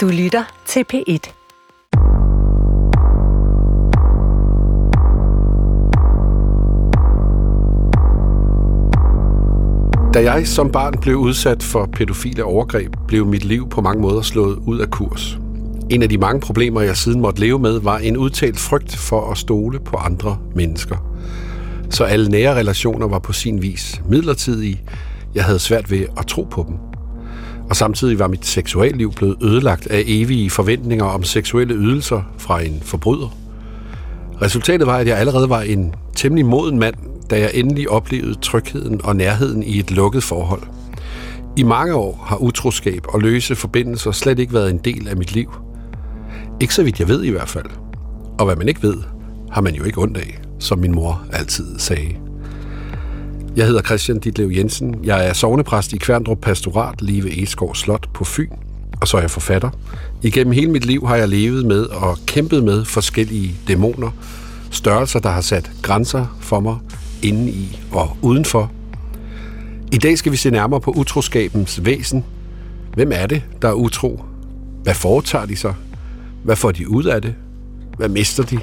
[0.00, 1.32] Du lytter til P1.
[10.14, 14.22] Da jeg som barn blev udsat for pædofile overgreb, blev mit liv på mange måder
[14.22, 15.38] slået ud af kurs.
[15.90, 19.30] En af de mange problemer, jeg siden måtte leve med, var en udtalt frygt for
[19.30, 20.96] at stole på andre mennesker.
[21.90, 24.82] Så alle nære relationer var på sin vis midlertidige.
[25.34, 26.89] Jeg havde svært ved at tro på dem.
[27.70, 32.80] Og samtidig var mit seksualliv blevet ødelagt af evige forventninger om seksuelle ydelser fra en
[32.82, 33.36] forbryder.
[34.42, 36.94] Resultatet var, at jeg allerede var en temmelig moden mand,
[37.30, 40.62] da jeg endelig oplevede trygheden og nærheden i et lukket forhold.
[41.56, 45.32] I mange år har utroskab og løse forbindelser slet ikke været en del af mit
[45.32, 45.52] liv.
[46.60, 47.66] Ikke så vidt jeg ved i hvert fald.
[48.38, 48.96] Og hvad man ikke ved,
[49.50, 52.29] har man jo ikke ondt af, som min mor altid sagde.
[53.56, 54.96] Jeg hedder Christian Ditlev Jensen.
[55.04, 58.50] Jeg er sovnepræst i Kværndrup Pastorat lige ved Eskov Slot på Fyn,
[59.00, 59.70] og så er jeg forfatter.
[60.22, 64.10] Igennem hele mit liv har jeg levet med og kæmpet med forskellige dæmoner,
[64.70, 66.76] størrelser, der har sat grænser for mig
[67.22, 68.72] inde i og udenfor.
[69.92, 72.24] I dag skal vi se nærmere på utroskabens væsen.
[72.94, 74.20] Hvem er det, der er utro?
[74.82, 75.74] Hvad foretager de sig?
[76.44, 77.34] Hvad får de ud af det?
[77.96, 78.58] Hvad mister de?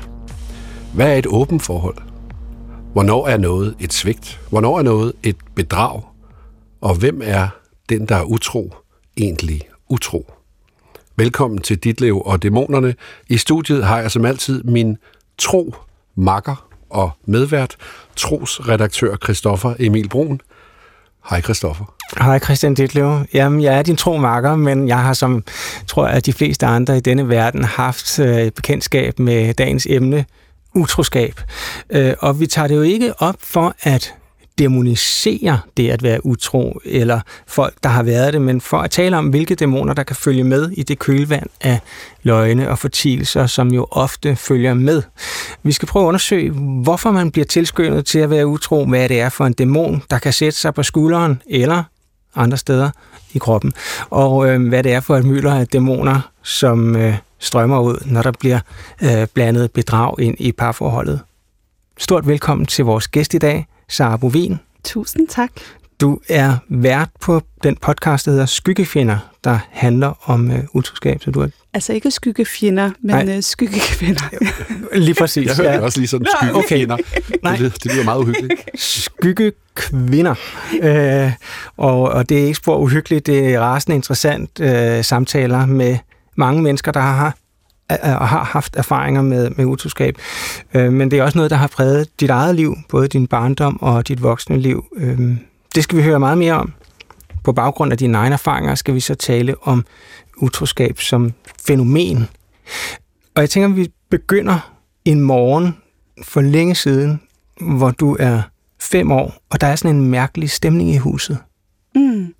[0.93, 1.97] Hvad er et åbent forhold?
[2.97, 4.39] Hvornår er noget et svigt?
[4.49, 6.01] Hvornår er noget et bedrag?
[6.81, 7.47] Og hvem er
[7.89, 8.73] den, der er utro,
[9.17, 10.33] egentlig utro?
[11.15, 12.95] Velkommen til Ditlev og Dæmonerne.
[13.27, 14.97] I studiet har jeg som altid min
[15.37, 15.75] tro
[16.15, 17.75] makker og medvært,
[18.15, 20.41] trosredaktør Christoffer Emil Brun.
[21.29, 21.93] Hej Christoffer.
[22.21, 23.25] Hej Christian Ditlev.
[23.33, 25.43] Jamen, jeg er din tro makker, men jeg har som,
[25.87, 30.25] tror jeg, de fleste andre i denne verden haft øh, bekendtskab med dagens emne,
[30.77, 31.41] utroskab.
[31.89, 34.13] Øh, og vi tager det jo ikke op for at
[34.59, 39.17] demonisere det at være utro, eller folk, der har været det, men for at tale
[39.17, 41.79] om, hvilke dæmoner, der kan følge med i det kølvand af
[42.23, 45.03] løgne og fortielser, som jo ofte følger med.
[45.63, 46.51] Vi skal prøve at undersøge,
[46.83, 50.19] hvorfor man bliver tilskyndet til at være utro, hvad det er for en dæmon, der
[50.19, 51.83] kan sætte sig på skulderen, eller
[52.35, 52.89] andre steder
[53.33, 53.73] i kroppen,
[54.09, 58.21] og øh, hvad det er for et mylder af dæmoner, som øh, strømmer ud, når
[58.21, 58.59] der bliver
[59.03, 61.19] øh, blandet bedrag ind i parforholdet.
[61.97, 64.59] Stort velkommen til vores gæst i dag, Sara Bovin.
[64.83, 65.51] Tusind tak.
[66.01, 71.23] Du er vært på den podcast, der hedder Skyggefjender, der handler om uh, utroskab.
[71.23, 71.47] Så du er...
[71.73, 74.23] Altså ikke skyggefjender, men uh, skyggekvinder.
[75.05, 75.47] lige præcis.
[75.47, 75.79] Jeg hørte ja.
[75.79, 76.95] også lige sådan skyggefjender.
[76.95, 77.37] Okay.
[77.43, 77.55] Nej.
[77.55, 78.53] Det, det lyder meget uhyggeligt.
[78.75, 80.35] Skyggekvinder.
[80.83, 81.31] Uh,
[81.77, 85.97] og, og det er ikke spor uhyggeligt, det er rasende interessant uh, samtaler med
[86.37, 87.37] mange mennesker, der har
[87.89, 90.17] og har haft erfaringer med, med utroskab.
[90.73, 93.81] Øh, men det er også noget, der har præget dit eget liv, både din barndom
[93.81, 94.85] og dit voksne liv.
[94.95, 95.37] Øh,
[95.75, 96.73] det skal vi høre meget mere om.
[97.43, 99.85] På baggrund af dine egne erfaringer skal vi så tale om
[100.37, 101.33] utroskab som
[101.67, 102.27] fænomen.
[103.35, 104.73] Og jeg tænker, at vi begynder
[105.05, 105.77] en morgen
[106.23, 107.21] for længe siden,
[107.61, 108.41] hvor du er
[108.81, 111.37] fem år, og der er sådan en mærkelig stemning i huset.
[111.95, 112.33] Mm.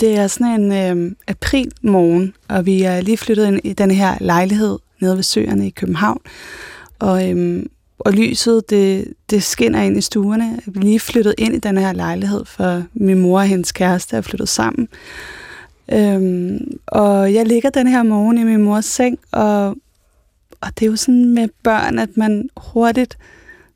[0.00, 4.16] Det er sådan en øh, aprilmorgen, og vi er lige flyttet ind i den her
[4.20, 6.20] lejlighed nede ved Søerne i København.
[6.98, 7.66] Og, øh,
[7.98, 10.58] og lyset, det, det skinner ind i stuerne.
[10.66, 14.16] Vi er lige flyttet ind i den her lejlighed, for min mor og hendes kæreste
[14.16, 14.88] er flyttet sammen.
[15.92, 19.76] Øhm, og jeg ligger den her morgen i min mors seng, og,
[20.60, 23.18] og det er jo sådan med børn, at man hurtigt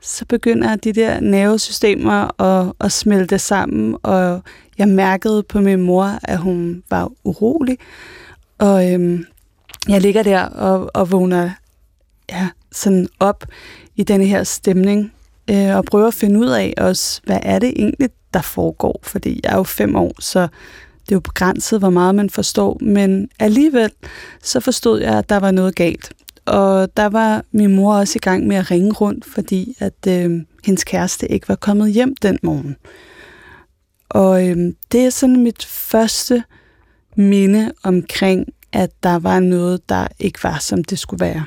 [0.01, 4.43] så begynder de der nervesystemer at, at smelte sammen, og
[4.79, 7.79] jeg mærkede på min mor, at hun var urolig,
[8.59, 9.25] og øhm,
[9.89, 11.51] jeg ligger der og, og vågner
[12.31, 13.45] ja, sådan op
[13.97, 15.13] i denne her stemning,
[15.51, 19.41] øh, og prøver at finde ud af også, hvad er det egentlig, der foregår, fordi
[19.45, 20.41] jeg er jo fem år, så
[21.07, 23.91] det er jo begrænset, hvor meget man forstår, men alligevel
[24.43, 26.13] så forstod jeg, at der var noget galt.
[26.45, 30.41] Og der var min mor også i gang med at ringe rundt, fordi at øh,
[30.65, 32.77] hendes kæreste ikke var kommet hjem den morgen.
[34.17, 34.57] Og øh,
[34.93, 36.43] det er sådan mit første
[37.17, 41.45] minde omkring, at der var noget, der ikke var, som det skulle være.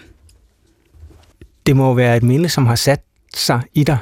[1.66, 3.02] Det må være et minde, som har sat
[3.36, 3.98] sig i dig.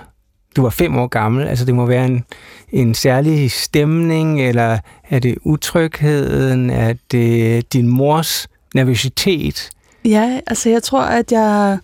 [0.55, 2.23] Du var fem år gammel, altså det må være en,
[2.71, 9.69] en særlig stemning, eller er det utrygheden, er det din mors nervøsitet?
[10.05, 11.77] Ja, altså jeg tror, at jeg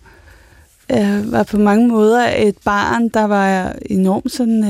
[0.92, 4.64] øh, var på mange måder et barn, der var enormt sådan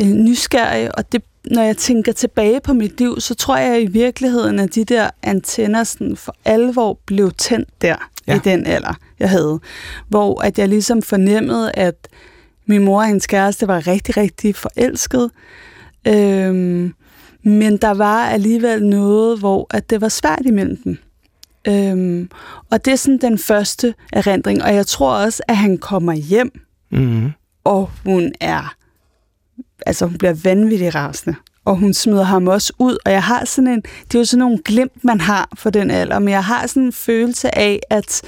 [0.00, 3.86] øh, nysgerrig, og det, når jeg tænker tilbage på mit liv, så tror jeg i
[3.86, 7.96] virkeligheden, at de der antenner sådan for alvor blev tændt der
[8.26, 8.36] ja.
[8.36, 9.60] i den alder, jeg havde.
[10.08, 12.08] Hvor at jeg ligesom fornemmede, at
[12.66, 15.30] min mor og hendes kæreste var rigtig, rigtig forelsket.
[16.06, 16.94] Øhm,
[17.42, 20.98] men der var alligevel noget, hvor at det var svært imellem dem.
[21.68, 22.30] Øhm,
[22.70, 26.60] og det er sådan den første erindring, og jeg tror også, at han kommer hjem,
[26.92, 27.30] Mm.
[27.64, 28.74] og hun er,
[29.86, 31.34] altså hun bliver vanvittigt rasende,
[31.64, 34.38] og hun smider ham også ud, og jeg har sådan en, det er jo sådan
[34.38, 38.22] nogle glimt, man har for den alder, men jeg har sådan en følelse af, at,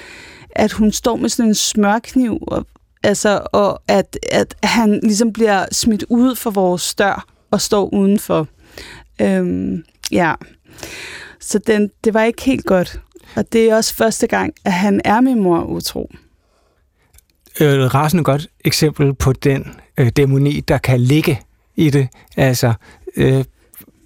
[0.50, 2.66] at hun står med sådan en smørkniv, og,
[3.02, 8.48] altså, og at, at han ligesom bliver smidt ud for vores dør, og står udenfor.
[9.20, 10.34] Øhm, ja,
[11.40, 13.00] så den, det var ikke helt godt.
[13.36, 16.10] Og det er også første gang, at han er min mor utro.
[17.60, 21.40] øh, rasende godt eksempel på den øh, dæmoni, der kan ligge
[21.76, 22.08] i det.
[22.36, 22.72] Altså
[23.16, 23.44] øh,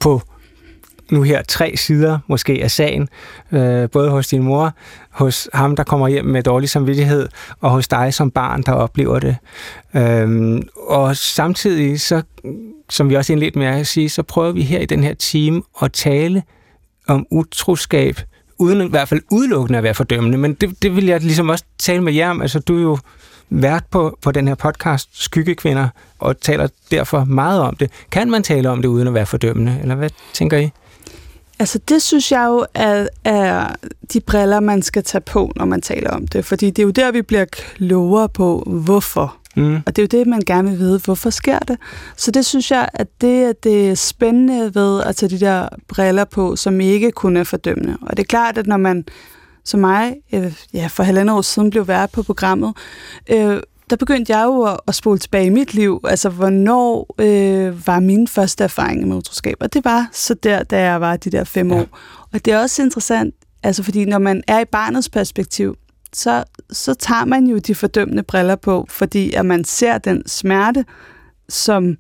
[0.01, 0.23] på
[1.11, 3.09] nu her tre sider måske af sagen,
[3.53, 4.73] øh, både hos din mor,
[5.11, 7.29] hos ham, der kommer hjem med dårlig samvittighed,
[7.61, 9.37] og hos dig som barn, der oplever det.
[9.95, 12.23] Øhm, og samtidig, så,
[12.91, 15.63] som vi også indledte med at sige, så prøver vi her i den her time
[15.83, 16.43] at tale
[17.09, 18.21] om utroskab,
[18.59, 21.65] uden i hvert fald udelukkende at være fordømmende, men det, det vil jeg ligesom også
[21.79, 22.43] tale med jer om.
[22.43, 22.99] Altså, du er jo
[23.51, 25.89] vært på, på den her podcast, Skyggekvinder,
[26.19, 27.91] og taler derfor meget om det.
[28.11, 30.71] Kan man tale om det uden at være fordømmende, eller hvad tænker I?
[31.59, 33.75] Altså det synes jeg jo er, er
[34.13, 36.45] de briller, man skal tage på, når man taler om det.
[36.45, 39.37] Fordi det er jo der, vi bliver klogere på, hvorfor.
[39.57, 39.77] Mm.
[39.87, 41.79] Og det er jo det, man gerne vil vide, hvorfor sker det.
[42.17, 46.25] Så det synes jeg, at det er det spændende ved at tage de der briller
[46.25, 47.97] på, som ikke kun er fordømmende.
[48.03, 49.05] Og det er klart, at når man
[49.67, 52.75] som mig, øh, ja, for halvandet år siden blev vært på programmet,
[53.31, 53.61] øh,
[53.91, 56.01] der begyndte jeg jo at, at spole tilbage i mit liv.
[56.05, 59.57] Altså, hvornår øh, var min første erfaring med utroskab?
[59.61, 61.81] Og det var så der, da jeg var de der fem Ja.
[61.81, 61.87] år.
[62.33, 65.77] Og det er også interessant, altså fordi når man er i barnets perspektiv,
[66.13, 70.85] så, så tager man jo de fordømmende briller på, fordi at man ser den smerte,
[71.49, 71.97] som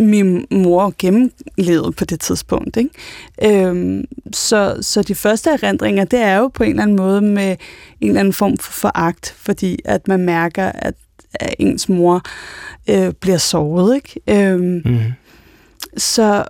[0.00, 2.76] min mor gennemlevede på det tidspunkt.
[2.76, 2.90] Ikke?
[3.66, 7.56] Øhm, så, så de første erindringer, det er jo på en eller anden måde med
[8.00, 10.94] en eller anden form for foragt, fordi at man mærker, at,
[11.34, 12.22] at ens mor
[12.90, 13.94] øh, bliver såret.
[13.94, 14.20] Ikke?
[14.28, 14.98] Øhm, Mm.
[15.96, 16.44] så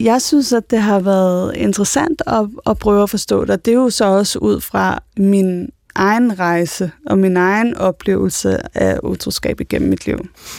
[0.00, 3.64] jeg synes, at det har været interessant at, at prøve at forstå det.
[3.64, 8.98] Det er jo så også ud fra min egen rejse og min egen oplevelse af
[9.02, 10.18] utroskab igennem mit liv.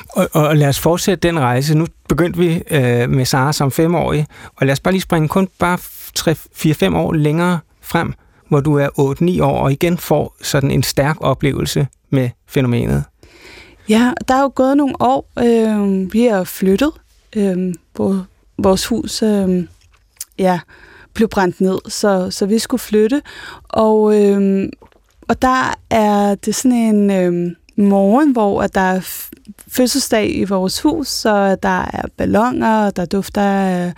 [0.10, 1.78] Og, og lad os fortsætte den rejse.
[1.78, 5.48] Nu begyndte vi øh, med Sara som femårig, og lad os bare lige springe kun
[5.60, 8.14] bare 4-5 år længere frem,
[8.50, 13.04] hvor du er 8-9 år, og igen får sådan en stærk oplevelse med fænomenet.
[13.90, 15.30] Ja, der er jo gået nogle år.
[15.40, 16.92] Øh, vi er flyttet.
[17.36, 17.74] Øh,
[18.58, 19.64] vores hus øh,
[20.40, 20.60] ja,
[21.14, 23.22] blev brændt ned, så, så vi skulle flytte.
[23.64, 24.70] Og, øh,
[25.28, 29.02] og der er det sådan en øh, morgen, hvor at der er
[29.68, 33.92] fødselsdag i vores hus, så der er ballonger, og der dufter øh,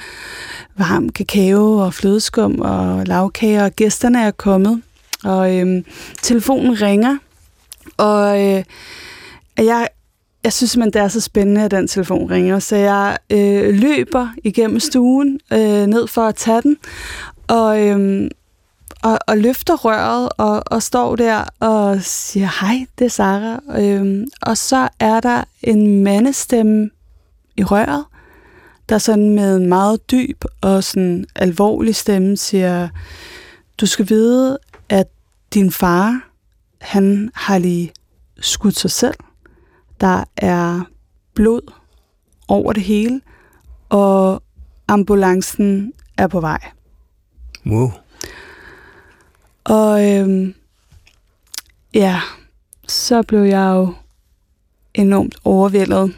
[0.78, 4.82] varm kakao og flødeskum og lavkager, og gæsterne er kommet.
[5.24, 5.84] Og øh,
[6.22, 7.18] telefonen ringer,
[7.98, 8.64] og øh,
[9.58, 9.88] jeg,
[10.44, 14.30] jeg synes simpelthen, det er så spændende, at den telefon ringer, så jeg øh, løber
[14.44, 16.78] igennem stuen øh, ned for at tage den,
[17.48, 18.30] og, øh,
[19.04, 23.62] og, og løfter røret og, og står der og siger, hej, det er Sara.
[23.78, 26.90] Øhm, og så er der en mandestemme
[27.58, 28.06] i røret,
[28.90, 32.90] der sådan med en meget dyb og sådan alvorlig stemme siger,
[33.78, 34.58] du skal vide,
[34.90, 35.08] at
[35.54, 36.30] din far,
[36.82, 37.92] han har lige
[38.40, 39.16] skudt sig selv.
[40.02, 40.82] Der er
[41.34, 41.72] blod
[42.48, 43.22] over det hele,
[43.90, 44.44] og
[44.88, 46.72] ambulancen er på vej.
[47.66, 47.92] Wow.
[49.70, 50.54] Og øhm,
[51.94, 52.20] ja,
[52.88, 53.94] så blev jeg jo
[54.94, 56.16] enormt overvældet.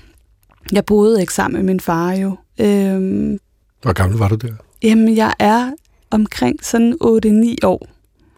[0.72, 2.38] Jeg boede ikke sammen med min far jo.
[2.60, 3.39] Øhm,
[3.81, 4.53] Hvor gammel var du der?
[4.84, 5.72] jamen, jeg er
[6.12, 7.88] omkring sådan 8-9 år.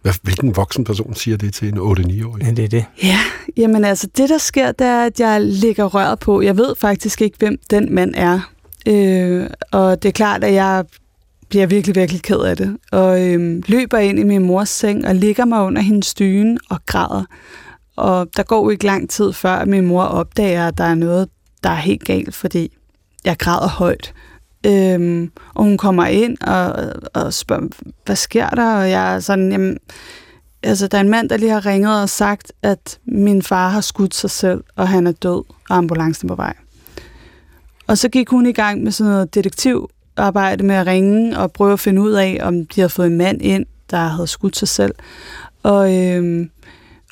[0.02, 2.44] Hvad- Hvilken voksen person siger det til en 8-9-årig?
[2.44, 2.86] Ja, det er det.
[3.04, 3.20] Ja,
[3.58, 6.42] jamen altså, det der sker, det er, at jeg lægger røret på.
[6.42, 8.40] Jeg ved faktisk ikke, hvem den mand er.
[8.88, 10.86] Øh, og det er klart, at jeg
[11.54, 12.78] bliver virkelig, virkelig ked af det.
[12.92, 16.86] Og øhm, løber ind i min mors seng og ligger mig under hendes dyne og
[16.86, 17.24] græder.
[17.96, 20.96] Og der går jo ikke lang tid før, at min mor opdager, at der er
[20.96, 21.30] noget,
[21.64, 22.72] der er helt galt, fordi
[23.26, 24.14] jeg græder højt.
[24.66, 27.68] Øhm, og hun kommer ind og, og spørger,
[28.06, 28.76] hvad sker der?
[28.76, 29.78] Og jeg er sådan, jamen,
[30.64, 33.82] altså, der er en mand, der lige har ringet og sagt, at min far har
[33.82, 36.54] skudt sig selv, og han er død, og ambulancen er på vej.
[37.88, 41.52] Og så gik hun i gang med sådan noget detektiv arbejde med at ringe og
[41.52, 44.58] prøve at finde ud af, om de havde fået en mand ind, der havde skudt
[44.58, 44.96] sig selv.
[45.64, 46.50] Og, øhm,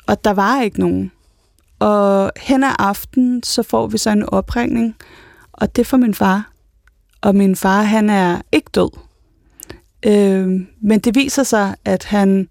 [0.06, 1.12] og der var ikke nogen.
[1.78, 4.96] Og hen ad aften, så får vi så en opringning,
[5.52, 6.52] og det er min far.
[7.20, 8.90] Og min far, han er ikke død.
[10.06, 12.48] Øh, men det viser sig, at han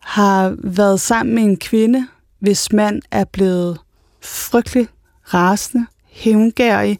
[0.00, 2.06] har været sammen med en kvinde,
[2.38, 3.78] hvis mand er blevet
[4.22, 4.88] frygtelig
[5.34, 6.98] rasende, hævngærig,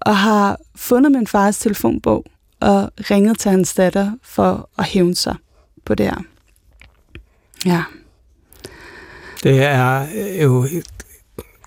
[0.00, 2.24] og har fundet min fars telefonbog
[2.60, 5.34] og ringet til hans datter for at hævne sig
[5.84, 6.22] på det her.
[7.66, 7.82] Ja.
[9.42, 10.68] Det er øh, jo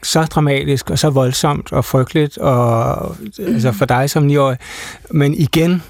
[0.03, 4.57] så dramatisk og så voldsomt og frygteligt og altså for dig som 9-årig.
[5.09, 5.81] Men igen,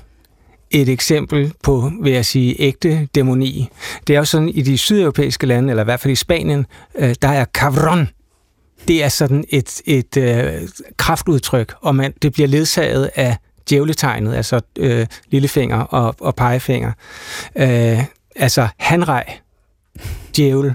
[0.71, 3.69] et eksempel på, vil jeg sige, ægte dæmoni.
[4.07, 7.15] Det er jo sådan, i de sydeuropæiske lande, eller i hvert fald i Spanien, øh,
[7.21, 8.09] der er cavron.
[8.87, 13.37] Det er sådan et, et øh, kraftudtryk, og man, det bliver ledsaget af
[13.69, 16.91] djævletegnet, altså øh, lillefinger og, og pegefinger.
[17.55, 18.03] Øh,
[18.35, 19.37] altså hanrej,
[20.37, 20.73] djævel.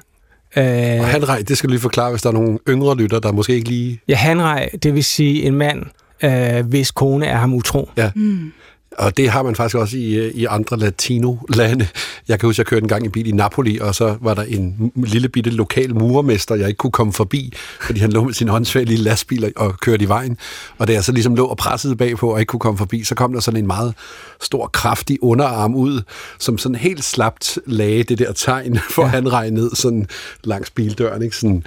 [0.57, 3.33] Øh, og hanrej, det skal du lige forklare, hvis der er nogle yngre lytter, der
[3.33, 4.01] måske ikke lige...
[4.09, 5.83] Ja, hanrej, det vil sige en mand,
[6.23, 7.91] øh, hvis kone er ham utro.
[7.97, 8.11] Ja.
[8.15, 8.53] Mm.
[8.99, 11.89] Og det har man faktisk også i, i andre latino-lande.
[12.29, 14.35] Jeg kan huske, at jeg kørte en gang i bil i Napoli, og så var
[14.35, 18.35] der en lille bitte lokal murmester, jeg ikke kunne komme forbi, fordi han lå med
[18.35, 20.39] sin håndsvage lille lastbil og kørte i vejen.
[20.79, 23.15] Og da jeg så ligesom lå og pressede bagpå og ikke kunne komme forbi, så
[23.15, 23.95] kom der sådan en meget
[24.41, 26.03] stor, kraftig underarm ud,
[26.39, 29.09] som sådan helt slapt lagde det der tegn for ja.
[29.09, 30.07] han ned sådan
[30.45, 31.23] langs bildøren.
[31.23, 31.37] Ikke?
[31.37, 31.65] Sådan,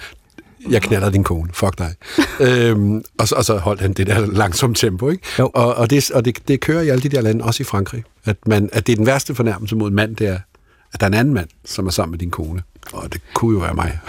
[0.69, 1.93] jeg knaller din kone, fuck dig.
[2.47, 5.23] øhm, og, så, og så holdt han det der langsomt tempo, ikke?
[5.39, 5.49] Jo.
[5.53, 8.03] Og, og, det, og det, det kører i alle de der lande, også i Frankrig,
[8.25, 10.39] at, man, at det er den værste fornærmelse mod en mand, det er,
[10.93, 12.61] at der er en anden mand, som er sammen med din kone.
[12.93, 13.99] Og det kunne jo være mig.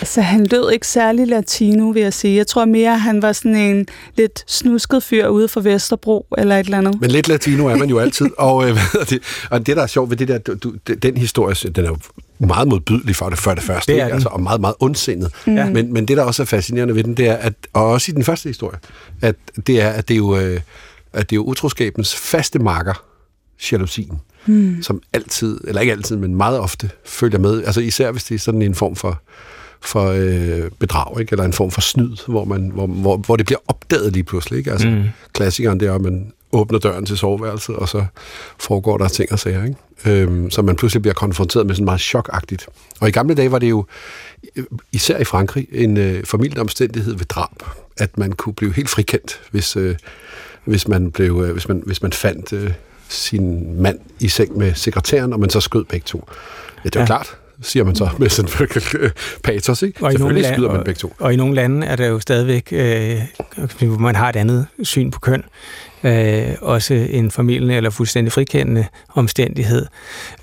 [0.00, 2.36] Altså, han lød ikke særlig latino, vil jeg sige.
[2.36, 3.86] Jeg tror mere, han var sådan en
[4.16, 7.00] lidt snusket fyr ude fra Vesterbro, eller et eller andet.
[7.00, 8.30] Men lidt latino er man jo altid.
[8.38, 8.78] og, øh,
[9.10, 11.96] det, og det, der er sjovt ved det der, du, den historie, den er jo
[12.38, 15.32] meget modbydelig for det, for det første, det er altså, og meget, meget ondsindet.
[15.46, 15.52] Mm.
[15.52, 18.14] Men, men det, der også er fascinerende ved den, det er, at, og også i
[18.14, 18.78] den første historie,
[19.22, 20.60] at det er, at det er jo, øh,
[21.12, 23.02] at det er jo utroskabens faste marker,
[23.72, 24.82] jalousien, mm.
[24.82, 27.64] som altid, eller ikke altid, men meget ofte følger med.
[27.64, 29.22] Altså især hvis det er sådan en form for,
[29.80, 31.32] for øh, bedrag, ikke?
[31.32, 34.58] eller en form for snyd, hvor, man, hvor, hvor, hvor det bliver opdaget lige pludselig.
[34.58, 34.72] Ikke?
[34.72, 35.02] Altså, mm.
[35.32, 38.04] Klassikeren det er, at man åbner døren til soveværelset, og så
[38.58, 39.64] foregår der ting og sager.
[39.64, 40.22] Ikke?
[40.22, 42.68] Øhm, så man pludselig bliver konfronteret med sådan meget chokagtigt.
[43.00, 43.84] Og i gamle dage var det jo,
[44.92, 47.62] især i Frankrig, en øh, formidlet omstændighed ved drab,
[47.96, 49.96] at man kunne blive helt frikendt, hvis, øh,
[50.64, 52.72] hvis, man, blev, øh, hvis, man, hvis man fandt øh,
[53.08, 56.28] sin mand i seng med sekretæren, og man så skød begge to.
[56.84, 57.06] Ja, det er ja.
[57.06, 59.10] klart, siger man så med sådan
[59.42, 60.04] patos, ikke?
[60.04, 61.08] Og i nogle lande, skyder man begge to.
[61.08, 65.10] Og, og i nogle lande er der jo stadigvæk, øh, man har et andet syn
[65.10, 65.44] på køn,
[66.06, 69.86] øh, også en familie eller fuldstændig frikendende omstændighed.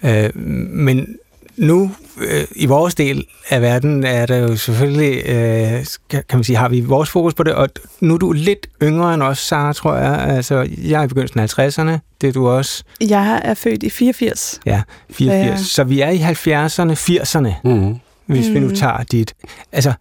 [0.03, 1.17] Øh, men
[1.57, 1.91] nu
[2.21, 6.69] øh, i vores del af verden er der jo selvfølgelig, øh, kan man sige, har
[6.69, 9.95] vi vores fokus på det, og nu er du lidt yngre end os, Sara, tror
[9.95, 10.19] jeg.
[10.19, 12.83] Altså, jeg er i begyndelsen af 50'erne, det er du også.
[13.01, 14.59] Jeg er født i 84.
[14.65, 15.49] Ja, 84.
[15.49, 15.57] Ja.
[15.57, 17.95] Så vi er i 70'erne, 80'erne, mm.
[18.25, 18.53] hvis mm.
[18.53, 18.75] vi nu mhm.
[18.75, 19.33] tager dit.
[19.71, 19.93] Altså,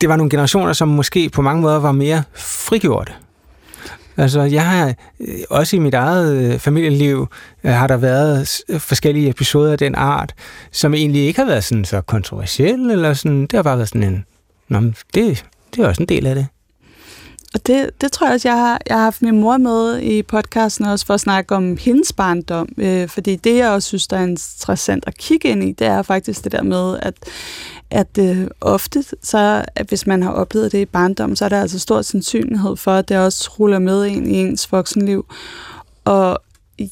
[0.00, 3.12] det var nogle generationer, som måske på mange måder var mere frigjorte.
[4.18, 7.26] Altså, jeg har øh, også i mit eget øh, familieliv,
[7.64, 10.34] øh, har der været forskellige episoder af den art,
[10.72, 14.02] som egentlig ikke har været sådan så kontroversielle, eller sådan, det har bare været sådan
[14.02, 14.24] en,
[14.68, 14.80] Nå,
[15.14, 15.44] det,
[15.74, 16.46] det er også en del af det.
[17.54, 20.22] Og det, det tror jeg også, jeg har, jeg har haft min mor med i
[20.22, 22.68] podcasten også for at snakke om hendes barndom.
[22.78, 26.02] Øh, fordi det, jeg også synes, der er interessant at kigge ind i, det er
[26.02, 27.14] faktisk det der med, at,
[27.90, 31.60] at øh, ofte, så, at hvis man har oplevet det i barndom, så er der
[31.60, 35.26] altså stor sandsynlighed for, at det også ruller med ind i ens voksenliv.
[36.04, 36.38] Og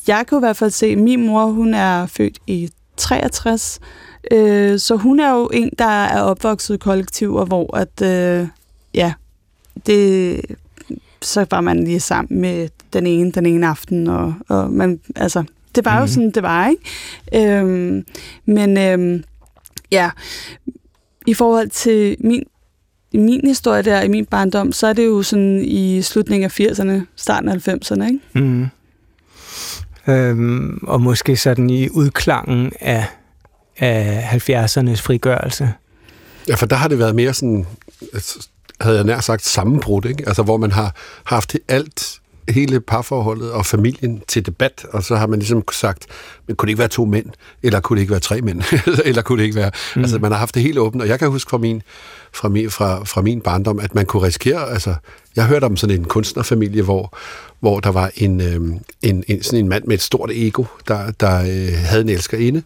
[0.09, 3.81] jeg kunne i hvert fald se, at min mor, hun er født i 63,
[4.31, 8.49] øh, så hun er jo en, der er opvokset i kollektiver, hvor at, øh,
[8.95, 9.13] ja,
[9.87, 10.41] det,
[11.23, 15.45] så var man lige sammen med den ene den ene aften, og, og man, altså,
[15.75, 15.99] det var mm.
[15.99, 16.13] jo mhm.
[16.13, 17.59] sådan, det var, ikke?
[17.59, 18.05] Øhm,
[18.47, 19.25] men øhm,
[19.91, 20.11] ja,
[21.27, 22.43] i forhold til min,
[23.15, 27.01] min historie der, i min barndom, så er det jo sådan i slutningen af 80'erne,
[27.17, 28.21] starten af 90'erne, ikke?
[28.35, 28.67] Mm.
[30.09, 33.07] Øhm, og måske sådan i udklangen af,
[33.79, 35.73] af 70'ernes frigørelse.
[36.49, 37.67] Ja, for der har det været mere sådan,
[38.81, 40.25] havde jeg nær sagt, sammenbrud, ikke?
[40.27, 45.27] Altså, hvor man har haft alt hele parforholdet og familien til debat, og så har
[45.27, 46.07] man ligesom sagt,
[46.47, 47.27] men kunne det ikke være to mænd,
[47.63, 48.63] eller kunne det ikke være tre mænd,
[49.05, 49.71] eller kunne det ikke være...
[49.97, 50.03] Mm.
[50.03, 51.83] Altså, man har haft det helt åbent, og jeg kan huske fra min,
[52.33, 54.71] fra min, fra, fra min barndom, at man kunne risikere...
[54.71, 54.95] Altså,
[55.37, 57.19] jeg hørte om sådan en kunstnerfamilie, hvor,
[57.61, 58.61] hvor der var en, øh,
[59.03, 62.63] en, en, sådan en mand med et stort ego, der, der øh, havde en elskerinde,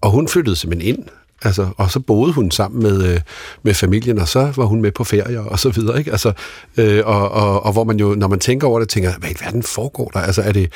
[0.00, 1.08] og hun flyttede simpelthen ind
[1.44, 3.20] Altså, og så boede hun sammen med, øh,
[3.62, 5.98] med familien, og så var hun med på ferier og så videre.
[5.98, 6.10] Ikke?
[6.10, 6.32] Altså,
[6.76, 9.34] øh, og, og, og hvor man jo, når man tænker over det, tænker, hvad i
[9.40, 10.20] verden foregår der?
[10.20, 10.72] Altså, er det,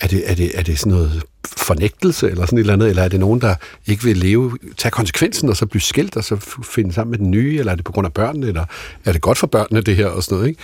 [0.00, 1.22] er det, er det, er det sådan noget
[1.56, 3.54] fornægtelse eller sådan et eller andet, eller er det nogen, der
[3.86, 7.30] ikke vil leve, tage konsekvensen og så blive skilt og så finde sammen med den
[7.30, 8.64] nye, eller er det på grund af børnene, eller
[9.04, 10.60] er det godt for børnene det her og sådan noget, ikke?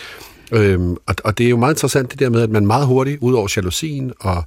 [0.52, 3.18] Øhm, og, og det er jo meget interessant det der med, at man meget hurtigt,
[3.20, 4.44] ud over jalousien og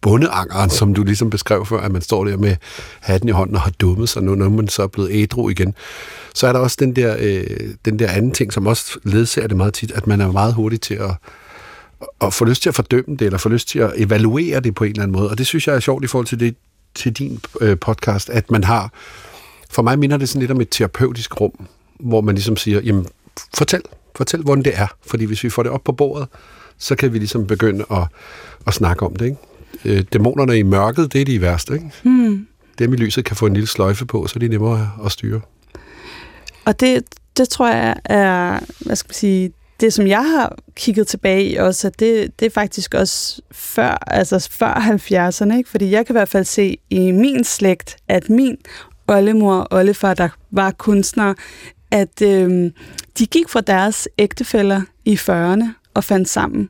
[0.00, 2.56] bundeangeren, som du ligesom beskrev før, at man står der med
[3.00, 5.74] hatten i hånden og har dummet sig, nu når man så er blevet ædru igen.
[6.34, 9.56] Så er der også den der, øh, den der anden ting, som også ledsager det
[9.56, 11.10] meget tit, at man er meget hurtig til at,
[12.20, 14.84] at få lyst til at fordømme det, eller få lyst til at evaluere det på
[14.84, 15.30] en eller anden måde.
[15.30, 16.56] Og det synes jeg er sjovt i forhold til, det,
[16.94, 18.92] til din øh, podcast, at man har,
[19.70, 21.66] for mig minder det sådan lidt om et terapeutisk rum,
[22.00, 23.06] hvor man ligesom siger, jamen
[23.56, 23.82] fortæl,
[24.16, 24.86] fortæl, hvordan det er.
[25.06, 26.28] Fordi hvis vi får det op på bordet,
[26.78, 28.06] så kan vi ligesom begynde at,
[28.66, 29.24] at snakke om det.
[29.24, 29.36] Ikke?
[29.84, 31.74] Øh, dæmonerne i mørket, det er de værste.
[31.74, 31.90] Ikke?
[32.02, 32.46] Hmm.
[32.78, 35.40] Dem i lyset kan få en lille sløjfe på, så er de nemmere at styre.
[36.64, 37.02] Og det,
[37.36, 41.56] det tror jeg er, hvad skal man sige, det som jeg har kigget tilbage i
[41.56, 45.70] også, at det, det er faktisk også før, altså før 70'erne, ikke?
[45.70, 48.56] fordi jeg kan i hvert fald se i min slægt, at min
[49.08, 51.34] oldemor og oldefar, der var kunstnere,
[51.90, 52.70] at øh,
[53.18, 56.68] de gik fra deres ægtefæller i 40'erne og fandt sammen.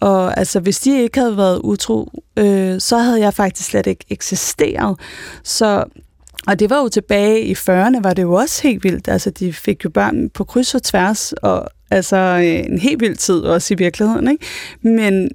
[0.00, 4.04] Og altså, hvis de ikke havde været utro, øh, så havde jeg faktisk slet ikke
[4.10, 5.00] eksisteret.
[5.44, 5.84] Så
[6.46, 9.08] og det var jo tilbage i 40'erne, var det jo også helt vildt.
[9.08, 12.16] Altså, de fik jo børn på kryds og tværs, og altså
[12.66, 14.30] en helt vild tid også i virkeligheden.
[14.30, 14.46] Ikke?
[14.82, 15.30] Men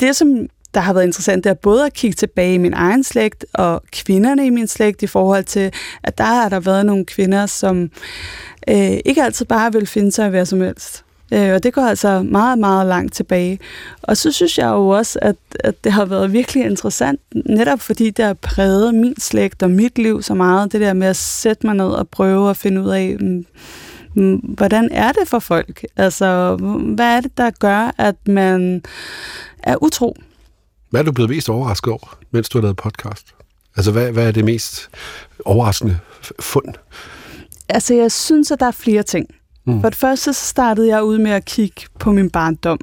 [0.00, 3.04] det, som der har været interessant, det er både at kigge tilbage i min egen
[3.04, 7.04] slægt og kvinderne i min slægt i forhold til, at der har der været nogle
[7.04, 7.90] kvinder, som
[8.68, 11.04] øh, ikke altid bare vil finde sig i være som helst.
[11.32, 13.58] Øh, og det går altså meget, meget langt tilbage.
[14.02, 18.10] Og så synes jeg jo også, at, at det har været virkelig interessant, netop fordi
[18.10, 21.66] det har præget min slægt og mit liv så meget, det der med at sætte
[21.66, 23.46] mig ned og prøve at finde ud af, mm,
[24.14, 25.84] mm, hvordan er det for folk?
[25.96, 26.56] Altså,
[26.94, 28.82] hvad er det, der gør, at man
[29.62, 30.16] er utro?
[30.90, 33.26] Hvad er du blevet mest overrasket over, mens du har lavet podcast?
[33.76, 34.90] Altså, hvad, hvad er det mest
[35.44, 35.98] overraskende
[36.40, 36.74] fund?
[37.68, 39.26] Altså, jeg synes, at der er flere ting.
[39.64, 39.80] Mm.
[39.80, 42.78] For det første så startede jeg ud med at kigge på min barndom.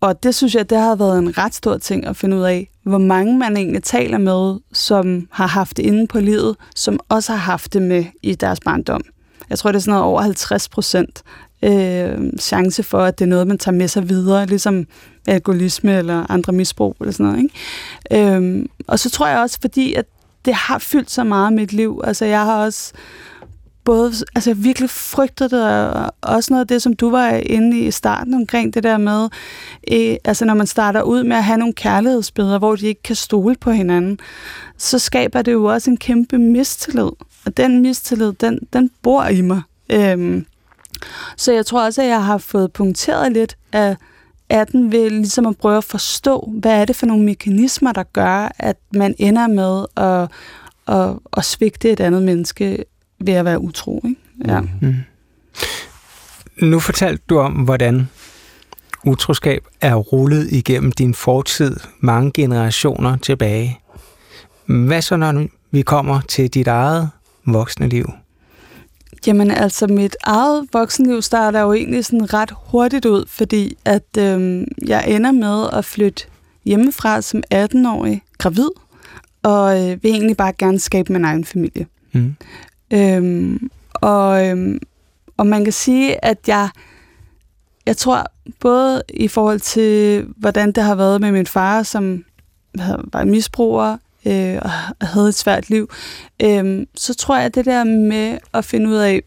[0.00, 2.70] Og det synes jeg, det har været en ret stor ting at finde ud af,
[2.82, 7.32] hvor mange man egentlig taler med, som har haft det inde på livet, som også
[7.32, 9.02] har haft det med i deres barndom.
[9.50, 11.22] Jeg tror, det er sådan noget over 50 procent
[11.62, 14.86] øh, chance for, at det er noget, man tager med sig videre, ligesom
[15.26, 17.42] alkoholisme eller andre misbrug eller sådan noget.
[17.42, 18.36] Ikke?
[18.36, 20.04] Øh, og så tror jeg også, fordi at
[20.44, 22.00] det har fyldt så meget mit liv.
[22.04, 22.92] Altså, jeg har også
[23.84, 27.80] både, altså jeg virkelig frygtede det, og også noget af det, som du var inde
[27.80, 29.28] i starten omkring det der med,
[29.92, 33.16] øh, altså når man starter ud med at have nogle kærlighedsbilleder, hvor de ikke kan
[33.16, 34.18] stole på hinanden,
[34.78, 37.10] så skaber det jo også en kæmpe mistillid.
[37.44, 39.62] Og den mistillid, den, den bor i mig.
[39.90, 40.46] Øhm,
[41.36, 43.96] så jeg tror også, at jeg har fået punkteret lidt af,
[44.50, 48.02] af den ved ligesom at prøve at forstå, hvad er det for nogle mekanismer, der
[48.02, 50.28] gør, at man ender med at,
[50.96, 52.84] at, at svigte et andet menneske
[53.26, 54.02] ved at være utro.
[54.04, 54.20] Ikke?
[54.44, 54.60] Ja.
[54.60, 54.68] Mm.
[54.80, 54.94] Mm.
[56.62, 58.08] Nu fortalte du om, hvordan
[59.04, 63.78] utroskab er rullet igennem din fortid mange generationer tilbage.
[64.66, 67.10] Hvad så, når vi kommer til dit eget
[67.46, 68.12] voksne liv?
[69.26, 74.66] Jamen altså, mit eget voksenliv starter jo egentlig sådan ret hurtigt ud, fordi at øhm,
[74.86, 76.24] jeg ender med at flytte
[76.64, 78.68] hjemmefra som 18-årig gravid,
[79.42, 81.86] og øh, vil egentlig bare gerne skabe min egen familie.
[82.12, 82.34] Mm.
[82.92, 84.78] Øhm, og, øhm,
[85.36, 86.68] og man kan sige, at jeg,
[87.86, 88.26] jeg tror
[88.60, 92.24] både i forhold til, hvordan det har været med min far, som
[93.12, 94.70] var misbruger øh, og
[95.06, 95.90] havde et svært liv,
[96.42, 99.22] øh, så tror jeg, at det der med at finde ud af,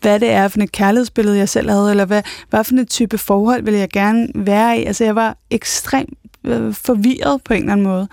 [0.00, 3.18] hvad det er for et kærlighedsbillede, jeg selv havde, eller hvad, hvad for et type
[3.18, 4.84] forhold vil jeg gerne være i.
[4.84, 8.08] Altså, jeg var ekstremt øh, forvirret på en eller anden måde.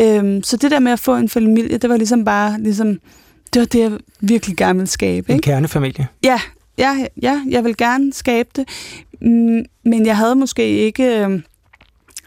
[0.00, 2.98] Øh, så det der med at få en familie, det var ligesom bare ligesom
[3.52, 5.32] det var det, jeg virkelig gerne ville skabe.
[5.32, 5.32] Ikke?
[5.32, 6.08] En kernefamilie?
[6.24, 6.40] Ja,
[6.78, 8.68] ja, ja, jeg vil gerne skabe det.
[9.20, 11.24] Mm, men jeg havde måske ikke...
[11.24, 11.40] Øh,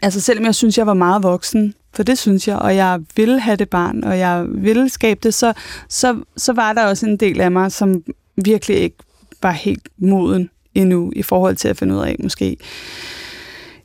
[0.02, 3.40] altså selvom jeg synes, jeg var meget voksen, for det synes jeg, og jeg ville
[3.40, 5.52] have det barn, og jeg ville skabe det, så,
[5.88, 8.02] så, så var der også en del af mig, som
[8.36, 8.96] virkelig ikke
[9.42, 12.56] var helt moden endnu i forhold til at finde ud af måske,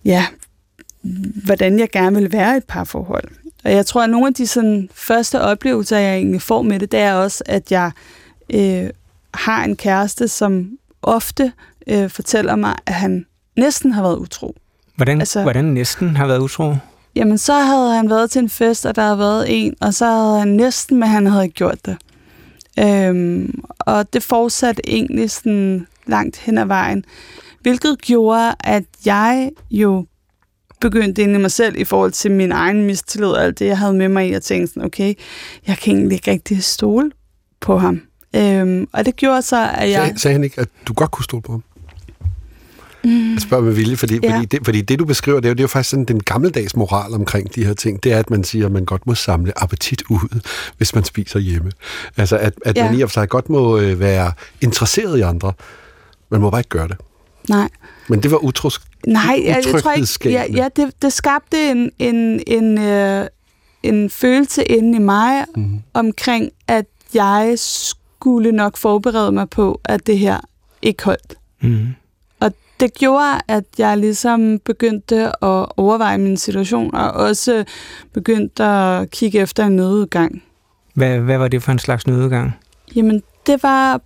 [0.05, 0.25] ja,
[1.45, 3.27] hvordan jeg gerne vil være i et parforhold.
[3.65, 6.91] Og jeg tror, at nogle af de sådan, første oplevelser, jeg egentlig får med det,
[6.91, 7.91] det er også, at jeg
[8.53, 8.89] øh,
[9.33, 10.69] har en kæreste, som
[11.01, 11.51] ofte
[11.87, 13.25] øh, fortæller mig, at han
[13.57, 14.55] næsten har været utro.
[14.95, 16.75] Hvordan, altså, hvordan næsten har været utro?
[17.15, 20.05] Jamen, så havde han været til en fest, og der havde været en, og så
[20.05, 21.97] havde han næsten, men han havde gjort det.
[22.79, 27.05] Øhm, og det fortsatte egentlig sådan langt hen ad vejen,
[27.61, 30.05] hvilket gjorde, at jeg jo
[30.89, 33.77] begyndte ind i mig selv i forhold til min egen mistillid og alt det, jeg
[33.77, 35.13] havde med mig i, og tænkte sådan, okay,
[35.67, 37.11] jeg kan egentlig ikke rigtig stole
[37.61, 38.01] på ham.
[38.35, 40.07] Øhm, og det gjorde så, at jeg...
[40.07, 41.63] Sag, sagde han ikke, at du godt kunne stole på ham?
[43.03, 43.33] Mm.
[43.33, 44.35] Jeg spørger med vilje, fordi, ja.
[44.35, 46.23] fordi, det, fordi det, du beskriver, det er, jo, det er jo faktisk sådan den
[46.23, 48.03] gammeldags moral omkring de her ting.
[48.03, 50.41] Det er, at man siger, at man godt må samle appetit ud,
[50.77, 51.71] hvis man spiser hjemme.
[52.17, 52.85] Altså, at, at ja.
[52.85, 55.53] man i og for sig godt må øh, være interesseret i andre.
[56.29, 56.97] Man må bare ikke gøre det.
[57.49, 57.69] Nej.
[58.09, 60.29] Men det var utros, Nej, jeg, jeg tror ikke...
[60.29, 63.27] Ja, ja det, det skabte en, en, en, øh,
[63.83, 65.81] en følelse inde i mig mm.
[65.93, 70.39] omkring, at jeg skulle nok forberede mig på, at det her
[70.81, 71.35] ikke holdt.
[71.61, 71.87] Mm
[72.79, 77.63] det gjorde, at jeg ligesom begyndte at overveje min situation, og også
[78.13, 80.43] begyndte at kigge efter en nødudgang.
[80.93, 82.53] Hvad, hvad var det for en slags nødudgang?
[82.95, 84.01] Jamen, det var,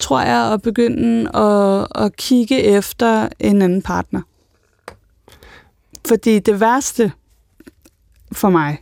[0.00, 4.22] tror jeg, at begynde at, at kigge efter en anden partner.
[6.08, 7.12] Fordi det værste
[8.32, 8.78] for mig,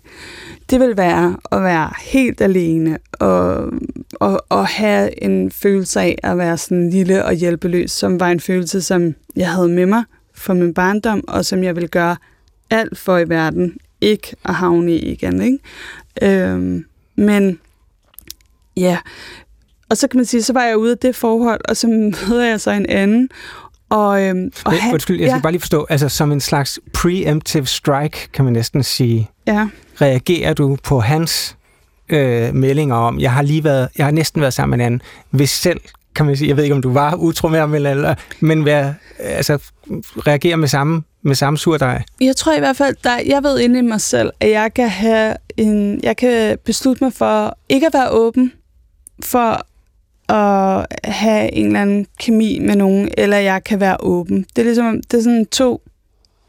[0.71, 3.73] det vil være at være helt alene og,
[4.21, 8.41] og, og have en følelse af at være sådan lille og hjælpeløs, som var en
[8.41, 12.17] følelse, som jeg havde med mig fra min barndom, og som jeg ville gøre
[12.71, 15.43] alt for i verden ikke at havne i igen.
[15.43, 15.59] Ikke?
[16.23, 16.85] Øhm,
[17.17, 17.61] men
[18.77, 18.99] ja,
[19.91, 21.87] og så kan man sige, så var jeg ude af det forhold, og så
[22.29, 23.29] møder jeg så en anden,
[23.91, 25.43] og, øhm, og han, Undskyld, jeg skal ja.
[25.43, 29.31] bare lige forstå, altså som en slags preemptive strike, kan man næsten sige.
[29.47, 29.69] Ja.
[30.01, 31.57] Reagerer du på hans
[32.09, 35.03] øh, meldinger om, jeg har lige været, jeg har næsten været sammen med en anden,
[35.31, 35.81] hvis selv,
[36.15, 38.93] kan man sige, jeg ved ikke, om du var utro med ham, eller, men hvad,
[39.19, 39.59] altså,
[40.27, 42.03] reagerer med samme, med samme surdej?
[42.21, 44.89] Jeg tror i hvert fald, der, jeg ved inde i mig selv, at jeg kan
[44.89, 48.53] have en, jeg kan beslutte mig for ikke at være åben
[49.25, 49.67] for
[50.31, 54.47] at have en eller anden kemi med nogen, eller jeg kan være åben.
[54.57, 55.83] Det er ligesom, det er sådan to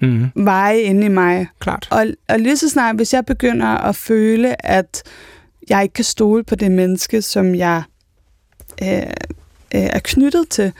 [0.01, 0.29] mm.
[0.35, 1.47] veje inde i mig.
[1.59, 1.87] Klart.
[1.91, 5.03] Og, og lige så snart, hvis jeg begynder at føle, at
[5.69, 7.83] jeg ikke kan stole på det menneske, som jeg
[8.83, 9.03] øh, øh,
[9.71, 10.71] er knyttet til,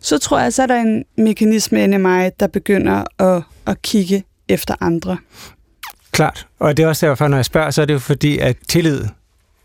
[0.00, 3.82] så tror jeg, så er der en mekanisme inde i mig, der begynder at, at
[3.82, 5.18] kigge efter andre.
[6.10, 6.46] Klart.
[6.58, 9.04] Og det er også derfor, når jeg spørger, så er det jo fordi, at tillid,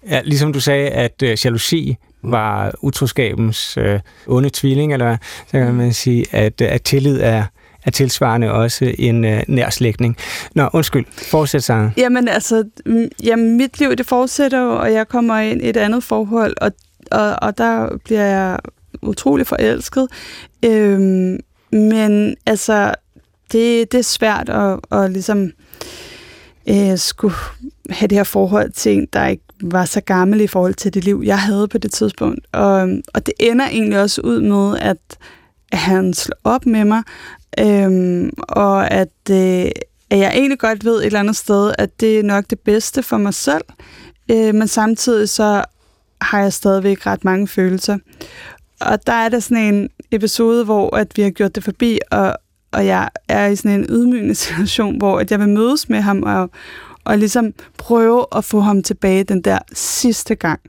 [0.10, 5.74] ja, ligesom du sagde, at øh, jalousi var utroskabens øh, onde tvilling, eller så kan
[5.74, 7.44] man sige, at, øh, at tillid er,
[7.86, 10.18] er tilsvarende også en øh, nærslægtning.
[10.56, 11.06] Nå, undskyld.
[11.32, 11.94] Fortsæt, Sange.
[11.98, 12.64] Jamen, altså,
[13.24, 16.72] jamen, mit liv, det fortsætter jo, og jeg kommer ind i et andet forhold, og,
[17.12, 18.60] og, og der bliver jeg
[19.02, 20.08] utrolig forelsket.
[20.66, 21.40] Øhm,
[21.72, 22.94] men altså,
[23.52, 25.52] det, det er svært at, at ligesom
[26.70, 27.36] øh, skulle
[27.90, 31.04] have det her forhold til en, der ikke var så gammel i forhold til det
[31.04, 32.48] liv, jeg havde på det tidspunkt.
[32.52, 35.18] Og, og det ender egentlig også ud med, at
[35.74, 37.04] han slår op med mig,
[37.60, 39.72] øhm, og at, øh,
[40.10, 43.04] at jeg egentlig godt ved et eller andet sted, at det er nok det bedste
[43.04, 43.64] for mig selv,
[44.32, 45.64] øh, men samtidig så
[46.22, 47.98] har jeg stadigvæk ret mange følelser.
[48.82, 52.38] Og der er der sådan en episode, hvor at vi har gjort det forbi, og,
[52.72, 56.24] og jeg er i sådan en ydmygende situation, hvor at jeg vil mødes med ham
[56.24, 56.50] og,
[57.04, 60.60] og ligesom prøve at få ham tilbage den der sidste gang.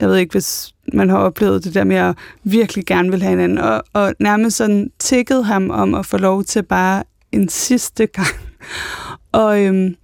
[0.00, 3.30] Jeg ved ikke, hvis man har oplevet det der med at virkelig gerne vil have
[3.30, 8.06] hinanden, og, og nærmest sådan tækkede ham om at få lov til bare en sidste
[8.06, 8.28] gang.
[9.32, 9.96] Og, øhm,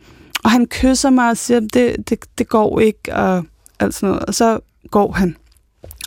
[0.45, 3.45] og han kysser mig og siger, det, det, det går ikke, og
[3.81, 4.25] alt sådan noget.
[4.25, 4.59] Og så
[4.90, 5.37] går han.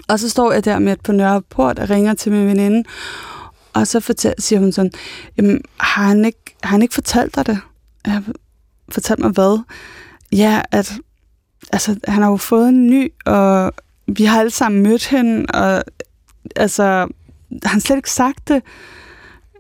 [0.07, 2.83] Og så står jeg der med på Nørreport og ringer til min veninde,
[3.73, 4.91] og så fortæller, siger hun sådan,
[5.37, 7.59] Jamen, har, han ikke, har han ikke fortalt dig det?
[8.07, 8.23] Jeg,
[8.89, 9.59] fortalt mig hvad?
[10.31, 10.93] Ja, at
[11.73, 13.73] altså, han har jo fået en ny, og
[14.07, 15.83] vi har alle sammen mødt hende, og
[16.55, 17.07] altså,
[17.63, 18.63] han slet ikke sagt det.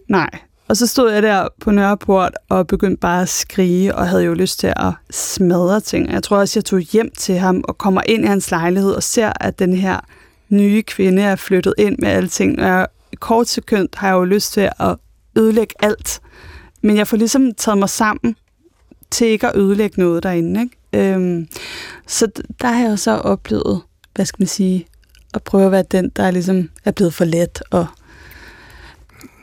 [0.09, 0.29] Nej.
[0.67, 4.33] Og så stod jeg der på Nørreport og begyndte bare at skrige, og havde jo
[4.33, 6.11] lyst til at smadre ting.
[6.11, 9.03] Jeg tror også, jeg tog hjem til ham og kommer ind i hans lejlighed og
[9.03, 9.99] ser, at den her
[10.49, 12.59] nye kvinde er flyttet ind med alting.
[12.59, 12.87] Og jeg,
[13.19, 14.97] kort sekund har jeg jo lyst til at
[15.37, 16.21] ødelægge alt.
[16.81, 18.35] Men jeg får ligesom taget mig sammen
[19.15, 20.61] til ikke at ødelægge noget derinde.
[20.61, 21.13] Ikke?
[21.13, 21.47] Øhm,
[22.07, 22.27] så
[22.61, 23.81] der har jeg så oplevet,
[24.15, 24.87] hvad skal man sige,
[25.33, 27.87] at prøve at være den, der ligesom er blevet for let og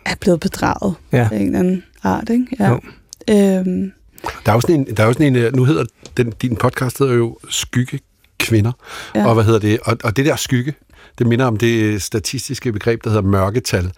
[0.05, 1.29] er blevet bedraget ja.
[1.33, 2.29] af en eller anden art.
[2.31, 2.47] Ikke?
[2.61, 2.69] Ja.
[2.69, 2.81] Jo.
[3.31, 3.93] Øhm,
[4.47, 5.85] der er jo sådan en, der er jo sådan en øh, nu hedder
[6.17, 8.01] den, din podcast hedder jo Skygge
[8.39, 8.73] Kvinder,
[9.15, 9.27] ja.
[9.27, 10.75] og hvad hedder det, og, og det der skygge,
[11.19, 13.93] det minder om det statistiske begreb, der hedder mørketal.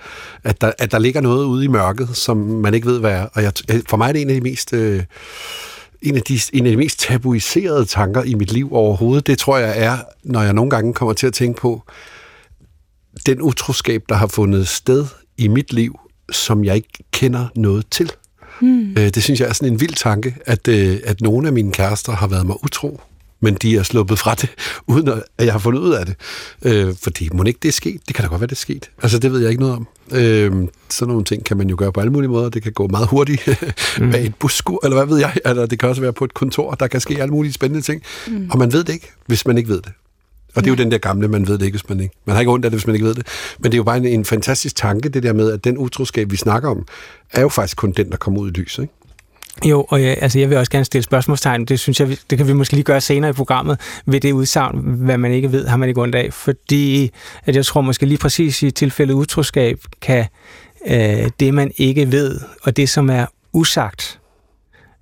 [0.44, 3.27] At der, at der ligger noget ude i mørket, som man ikke ved, hvad er.
[3.33, 3.53] Og jeg,
[3.88, 4.72] for mig er det en af de mest...
[4.72, 5.03] Øh,
[6.03, 9.59] en af, de, en af de mest tabuiserede tanker i mit liv overhovedet, det tror
[9.59, 11.83] jeg er, når jeg nogle gange kommer til at tænke på
[13.27, 15.07] den utroskab, der har fundet sted
[15.38, 15.98] i mit liv,
[16.33, 18.12] som jeg ikke kender noget til.
[18.61, 18.94] Hmm.
[18.94, 22.12] Det synes jeg er sådan en vild tanke, at, øh, at nogle af mine kærester
[22.12, 23.00] har været mig utro
[23.44, 24.50] men de er sluppet fra det,
[24.87, 26.16] uden at jeg har fundet ud af det.
[26.62, 28.00] Øh, fordi må ikke det er sket?
[28.09, 28.90] Det kan da godt være, det er sket.
[29.02, 29.87] Altså, det ved jeg ikke noget om.
[30.12, 32.48] Øh, sådan nogle ting kan man jo gøre på alle mulige måder.
[32.48, 33.48] Det kan gå meget hurtigt
[34.00, 34.11] mm.
[34.11, 35.37] bag et busskur, eller hvad ved jeg.
[35.44, 38.02] Eller det kan også være på et kontor, der kan ske alle mulige spændende ting.
[38.28, 38.48] Mm.
[38.50, 39.92] Og man ved det ikke, hvis man ikke ved det.
[40.54, 42.14] Og det er jo den der gamle, man ved det ikke, hvis man ikke...
[42.24, 43.26] Man har ikke ondt af det, hvis man ikke ved det.
[43.59, 46.30] Men det er jo bare en, en fantastisk tanke, det der med, at den utroskab,
[46.30, 46.87] vi snakker om,
[47.33, 48.83] er jo faktisk kun den, der kommer ud i lyset.
[48.83, 48.94] Ikke?
[49.64, 51.64] Jo, og jeg, altså jeg vil også gerne stille spørgsmålstegn.
[51.64, 54.78] Det synes jeg, det kan vi måske lige gøre senere i programmet, ved det udsagn,
[54.78, 56.32] hvad man ikke ved, har man ikke ondt af.
[56.32, 57.10] Fordi
[57.44, 60.26] at jeg tror måske lige præcis i tilfældet utroskab, kan
[60.86, 64.20] øh, det, man ikke ved, og det, som er usagt,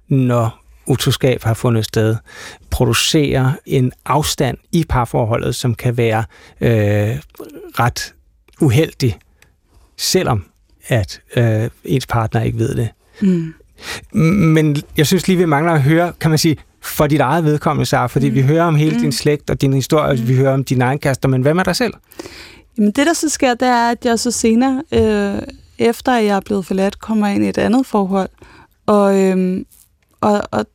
[0.09, 2.17] når utroskab har fundet sted,
[2.71, 6.25] producere en afstand i parforholdet, som kan være
[6.61, 7.19] øh,
[7.79, 8.15] ret
[8.61, 9.19] uheldig,
[9.97, 10.45] selvom
[10.89, 12.89] at øh, ens partner ikke ved det.
[13.21, 13.55] Mm.
[14.13, 17.87] Men jeg synes lige, vi mangler at høre, kan man sige, for dit eget vedkommende,
[17.87, 18.35] Sarah, fordi mm.
[18.35, 19.03] vi hører om hele mm.
[19.03, 20.29] din slægt og din historie, mm.
[20.29, 21.95] vi hører om dine egenkaster, men hvad med dig selv?
[22.79, 25.43] Jamen det, der så sker, det er, at jeg så senere, øh,
[25.79, 28.29] efter jeg er blevet forladt, kommer ind i et andet forhold.
[28.87, 29.65] Og, øh,
[30.21, 30.67] og, og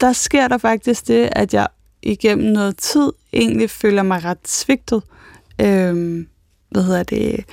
[0.00, 1.66] der sker der faktisk det, at jeg
[2.02, 5.02] igennem noget tid egentlig føler mig ret svigtet.
[5.60, 6.24] Øh,
[6.70, 7.44] hvad hedder det?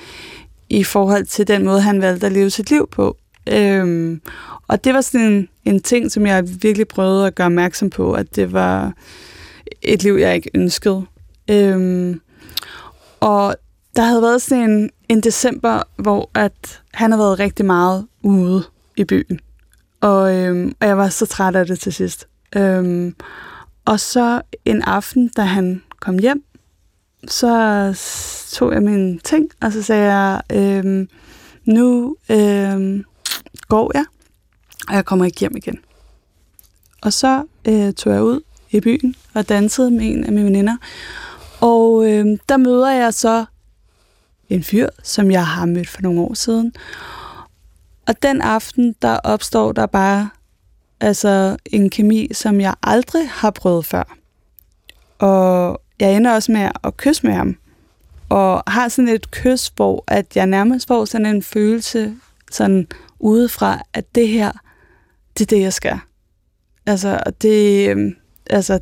[0.68, 3.16] I forhold til den måde, han valgte at leve sit liv på.
[3.52, 4.20] Øhm,
[4.68, 8.12] og det var sådan en, en ting, som jeg virkelig prøvede at gøre opmærksom på,
[8.12, 8.92] at det var
[9.82, 11.04] et liv, jeg ikke ønskede.
[11.50, 12.20] Øhm,
[13.20, 13.54] og
[13.96, 18.64] der havde været sådan en, en december, hvor at han havde været rigtig meget ude
[18.96, 19.40] i byen.
[20.00, 22.28] Og, øhm, og jeg var så træt af det til sidst.
[22.56, 23.14] Øhm,
[23.84, 26.44] og så en aften, da han kom hjem,
[27.28, 27.48] så
[28.52, 31.08] tog jeg mine ting, og så sagde jeg, øhm,
[31.64, 33.04] nu øhm,
[33.74, 34.04] går ja.
[34.88, 35.78] og jeg kommer ikke hjem igen.
[37.02, 40.76] Og så øh, tog jeg ud i byen og dansede med en af mine veninder.
[41.60, 43.44] Og øh, der møder jeg så
[44.48, 46.72] en fyr, som jeg har mødt for nogle år siden.
[48.06, 50.30] Og den aften, der opstår der bare
[51.00, 54.16] altså en kemi, som jeg aldrig har prøvet før.
[55.18, 57.56] Og jeg ender også med at kysse med ham.
[58.28, 62.16] Og har sådan et kys, hvor at jeg nærmest får sådan en følelse,
[62.50, 62.88] sådan
[63.24, 64.52] udefra, at det her,
[65.38, 65.98] det er det, jeg skal.
[66.86, 68.16] Altså, det, øhm,
[68.50, 68.78] altså,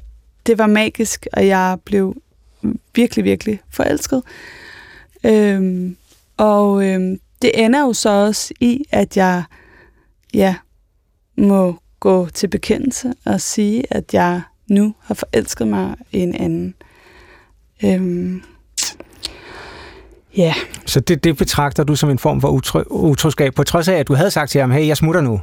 [0.46, 2.22] det var magisk, og jeg blev
[2.94, 4.22] virkelig, virkelig forelsket.
[5.24, 5.96] Øhm,
[6.37, 9.42] og øhm, det ender jo så også i, at jeg
[10.35, 10.57] ja,
[11.37, 16.74] må gå til bekendelse og sige, at jeg nu har forelsket mig i en anden.
[17.85, 18.42] Øhm,
[20.36, 20.54] Ja.
[20.86, 24.08] Så det, det betragter du som en form for utro, utroskab, på trods af, at
[24.08, 25.40] du havde sagt til ham, hey, jeg smutter nu?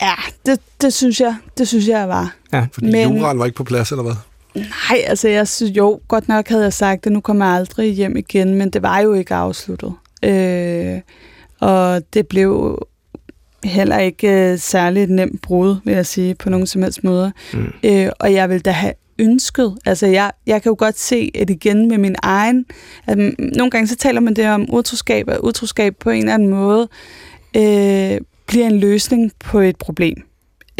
[0.00, 0.14] Ja,
[0.46, 1.36] det, det synes jeg.
[1.58, 2.34] Det synes jeg var.
[2.52, 2.66] Ja.
[2.72, 4.14] Fordi Men, juraen var ikke på plads, eller hvad?
[4.54, 7.92] Nej, altså jeg synes jo, godt nok havde jeg sagt det, nu kommer jeg aldrig
[7.92, 9.92] hjem igen, men det var jo ikke afsluttet.
[10.22, 11.00] Øh,
[11.60, 12.82] og det blev
[13.64, 17.32] heller ikke øh, særligt nemt brud, vil jeg sige, på nogen som helst måde.
[17.52, 17.72] Mm.
[17.82, 19.78] Øh, og jeg vil da have ønsket.
[19.86, 22.66] Altså, jeg, jeg kan jo godt se, at igen med min egen...
[23.06, 26.48] At nogle gange så taler man det om utroskab, og utroskab på en eller anden
[26.48, 26.88] måde
[27.56, 30.16] øh, bliver en løsning på et problem.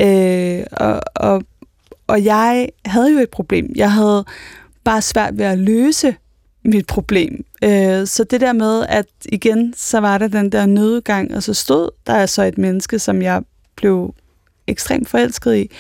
[0.01, 1.43] Øh, og, og,
[2.07, 3.73] og jeg havde jo et problem.
[3.77, 4.25] Jeg havde
[4.85, 6.17] bare svært ved at løse
[6.69, 7.45] mit problem.
[7.65, 11.55] Øh, så det der med, at igen, så var der den der nødgang, og så
[11.55, 13.43] stod der så altså et menneske, som jeg
[13.77, 14.15] blev
[14.67, 15.71] ekstremt forelsket i.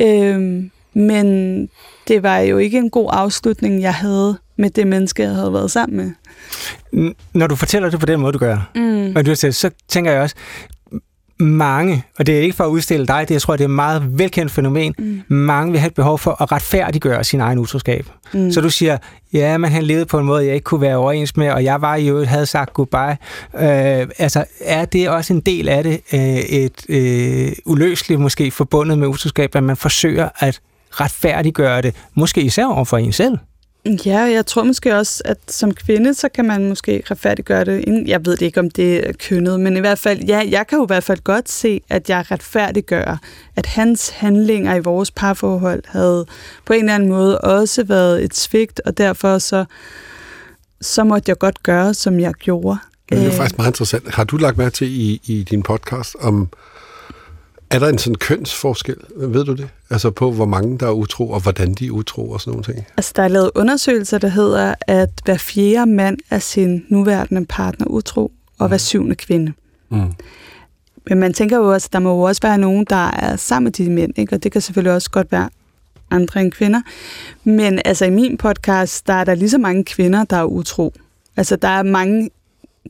[0.00, 1.68] Øh, men
[2.08, 5.70] det var jo ikke en god afslutning, jeg havde med det menneske, jeg havde været
[5.70, 6.12] sammen med.
[7.34, 9.16] Når du fortæller det på den måde, du gør, mm.
[9.16, 10.36] og du siger, så tænker jeg også,
[11.42, 13.74] mange, og det er ikke for at udstille dig, det jeg tror, det er et
[13.74, 15.22] meget velkendt fænomen, mm.
[15.28, 18.06] mange vil have et behov for at retfærdiggøre sin egen utroskab.
[18.34, 18.52] Mm.
[18.52, 18.98] Så du siger,
[19.32, 21.80] ja, men han levede på en måde, jeg ikke kunne være overens med, og jeg
[21.80, 23.16] var jo havde sagt goodbye.
[23.54, 28.98] Øh, altså, er det også en del af det, øh, et øh, uløseligt måske forbundet
[28.98, 33.38] med utroskab, at man forsøger at retfærdiggøre det, måske især over for en selv.
[33.84, 38.04] Ja, jeg tror måske også, at som kvinde, så kan man måske retfærdiggøre det.
[38.06, 40.84] Jeg ved ikke, om det er kønnet, men i hvert fald, ja, jeg kan jo
[40.84, 43.18] i hvert fald godt se, at jeg retfærdiggør,
[43.56, 46.26] at hans handlinger i vores parforhold havde
[46.64, 49.64] på en eller anden måde også været et svigt, og derfor så,
[50.80, 52.78] så måtte jeg godt gøre, som jeg gjorde.
[53.10, 54.14] Det er faktisk meget interessant.
[54.14, 56.48] Har du lagt mærke til i, i din podcast om
[57.70, 59.68] Er der en sådan kønsforskel, ved du det?
[59.92, 62.64] Altså på, hvor mange der er utro, og hvordan de er utro og sådan nogle
[62.64, 62.86] ting?
[62.96, 67.86] Altså, der er lavet undersøgelser, der hedder, at hver fjerde mand er sin nuværende partner
[67.86, 69.52] utro, og hver syvende kvinde.
[69.90, 70.12] Mm.
[71.08, 73.64] Men man tænker jo også, at der må jo også være nogen, der er sammen
[73.64, 74.34] med de mænd, ikke?
[74.34, 75.48] og det kan selvfølgelig også godt være
[76.10, 76.80] andre end kvinder.
[77.44, 80.94] Men altså i min podcast, der er der lige så mange kvinder, der er utro.
[81.36, 82.30] Altså der er mange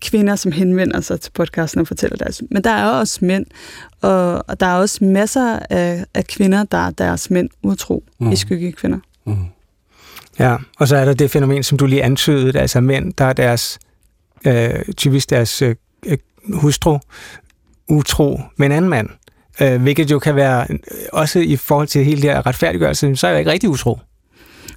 [0.01, 2.43] kvinder, som henvender sig til podcasten og fortæller deres.
[2.51, 3.47] Men der er også mænd,
[4.01, 8.33] og, og der er også masser af, af kvinder, der er deres mænd utro mm.
[8.33, 8.99] i skyggekvinder.
[9.25, 9.37] Mm.
[10.39, 13.33] Ja, og så er der det fænomen, som du lige antydede, altså mænd, der er
[13.33, 13.79] deres,
[14.47, 15.77] øh, typisk deres øh,
[16.55, 16.99] hustru
[17.89, 19.09] utro med en anden mand.
[19.61, 20.79] Øh, hvilket jo kan være, øh,
[21.13, 23.99] også i forhold til hele det her retfærdiggørelse, så er jeg ikke rigtig utro.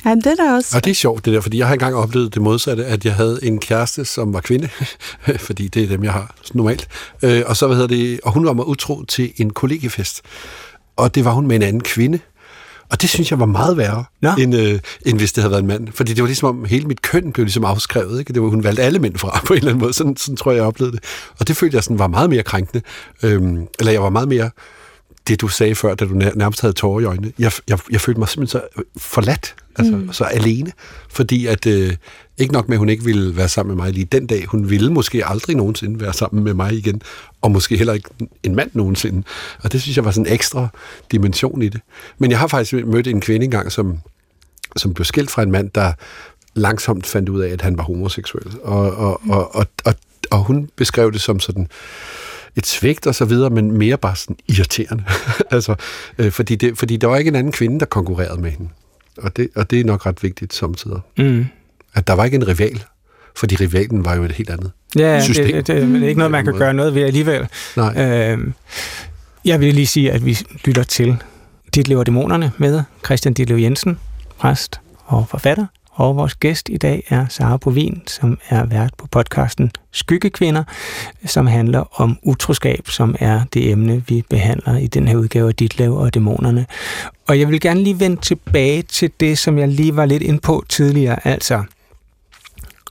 [0.06, 0.78] Ja, det er også.
[0.78, 3.15] Og det er sjovt, det der, fordi jeg har engang oplevet det modsatte, at jeg
[3.15, 4.70] havde en kæreste, som var kvinde,
[5.48, 6.88] fordi det er dem, jeg har normalt.
[7.22, 10.22] Øh, og så hvad hedder det, og hun var mig utro til en kollegefest.
[10.96, 12.20] Og det var hun med en anden kvinde.
[12.89, 14.36] Og det synes jeg var meget værre, ja.
[14.36, 15.88] end, øh, end hvis det havde været en mand.
[15.94, 18.20] Fordi det var ligesom om, hele mit køn blev ligesom afskrevet.
[18.20, 18.34] Ikke?
[18.34, 19.94] Det var, hun valgte alle mænd fra på en eller anden måde.
[19.94, 21.04] Sådan, sådan tror jeg, jeg oplevede det.
[21.39, 22.84] Og det følte jeg sådan var meget mere krænkende.
[23.24, 24.50] Øhm, eller jeg var meget mere
[25.28, 27.32] det, du sagde før, da du nærmest havde tårer i øjnene.
[27.40, 30.14] Jeg, jeg, jeg følte mig simpelthen så forladt, altså mm.
[30.14, 30.72] så alene,
[31.10, 31.96] fordi at øh,
[32.38, 34.70] ikke nok med, at hun ikke ville være sammen med mig lige den dag, hun
[34.70, 37.02] ville måske aldrig nogensinde være sammen med mig igen,
[37.42, 38.10] og måske heller ikke
[38.44, 39.24] en mand nogensinde.
[39.64, 40.68] Og det synes jeg var sådan en ekstra
[41.12, 41.82] dimension i det.
[42.18, 43.98] Men jeg har faktisk mødt en kvinde engang, som,
[44.76, 45.94] som blev skilt fra en mand, der
[46.54, 48.48] langsomt fandt ud af, at han var homoseksuel.
[48.64, 49.96] Og, og, og, og, og,
[50.32, 51.68] og hun beskrev det som sådan
[52.56, 55.04] et svigt og så videre, men mere bare sådan irriterende.
[55.52, 55.76] altså,
[56.18, 58.70] øh, fordi, det, fordi der var ikke en anden kvinde, der konkurrerede med hende.
[59.18, 61.00] Og det, og det er nok ret vigtigt samtidig.
[61.18, 61.46] Mm.
[61.94, 62.84] At der var ikke en rival,
[63.36, 65.46] fordi rivalen var jo et helt andet ja, system.
[65.46, 67.48] Det, det, det, det er ikke noget, man kan gøre noget ved alligevel.
[67.76, 68.04] Nej.
[68.04, 68.39] Øh,
[69.46, 71.18] jeg vil lige sige, at vi lytter til
[71.76, 74.00] Dit lever dæmonerne med Christian Ditlev Jensen,
[74.38, 79.08] præst og forfatter, og vores gæst i dag er Sara Bovin, som er vært på
[79.08, 80.63] podcasten Skyggekvinder,
[81.25, 85.55] som handler om utroskab, som er det emne, vi behandler i den her udgave af
[85.55, 86.65] Dit Lav og Dæmonerne.
[87.27, 90.39] Og jeg vil gerne lige vende tilbage til det, som jeg lige var lidt ind
[90.39, 91.63] på tidligere, altså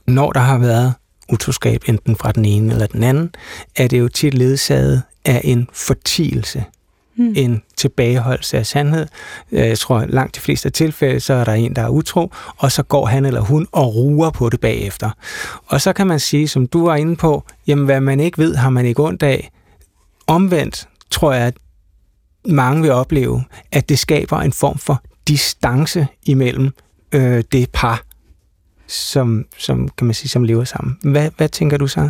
[0.07, 0.93] når der har været
[1.29, 3.35] utroskab enten fra den ene eller den anden,
[3.75, 6.63] er det jo tit ledsaget af en fortielse
[7.17, 7.33] mm.
[7.35, 9.07] en tilbageholdelse af sandhed.
[9.51, 12.71] Øh, jeg tror, langt de fleste tilfælde, så er der en, der er utro, og
[12.71, 15.09] så går han eller hun og ruer på det bagefter.
[15.65, 18.55] Og så kan man sige, som du var inde på, jamen hvad man ikke ved,
[18.55, 19.51] har man ikke ondt af.
[20.27, 21.55] Omvendt tror jeg, at
[22.47, 26.71] mange vil opleve, at det skaber en form for distance imellem
[27.11, 28.03] øh, det par,
[28.87, 30.97] som, som, kan man sige, som lever sammen.
[31.03, 32.09] Hvad, hvad tænker du så?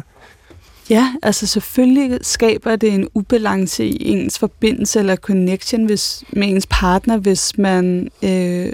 [0.90, 6.68] Ja, altså selvfølgelig skaber det en ubalance i ens forbindelse eller connection hvis, med ens
[6.70, 8.74] partner, hvis man øh,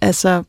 [0.00, 0.42] altså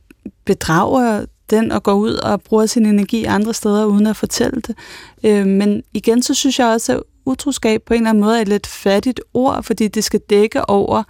[0.45, 4.75] bedrager den og går ud og bruger sin energi andre steder uden at fortælle det.
[5.23, 8.41] Øh, men igen, så synes jeg også, at utroskab på en eller anden måde er
[8.41, 11.03] et lidt fattigt ord, fordi det skal dække over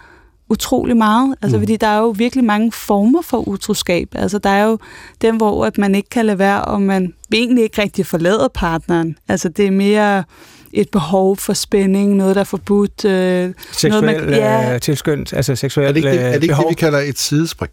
[0.50, 1.34] utrolig meget.
[1.42, 1.62] Altså, mm.
[1.62, 4.08] fordi der er jo virkelig mange former for utroskab.
[4.14, 4.78] Altså, der er jo
[5.22, 9.16] dem, hvor at man ikke kan lade være, og man egentlig ikke rigtig forlader partneren.
[9.28, 10.24] Altså, det er mere
[10.72, 13.04] et behov for spænding, noget, der er forbudt.
[13.04, 14.74] Øh, seksuel noget, man, ja.
[14.74, 16.64] øh, tilskyndt, altså seksuel Er det ikke, det, er det, ikke behov?
[16.64, 17.72] det, vi kalder et sidespring?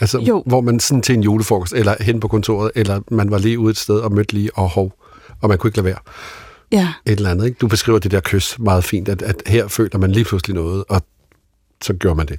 [0.00, 0.42] Altså, jo.
[0.46, 3.70] hvor man sådan til en julefrokost, eller hen på kontoret, eller man var lige ude
[3.70, 4.92] et sted og mødte lige og hov,
[5.42, 5.98] og man kunne ikke lade være.
[6.72, 6.88] Ja.
[7.06, 7.56] Et eller andet, ikke?
[7.60, 10.84] Du beskriver det der kys meget fint, at, at her føler man lige pludselig noget,
[10.88, 11.02] og
[11.82, 12.38] så gør man det.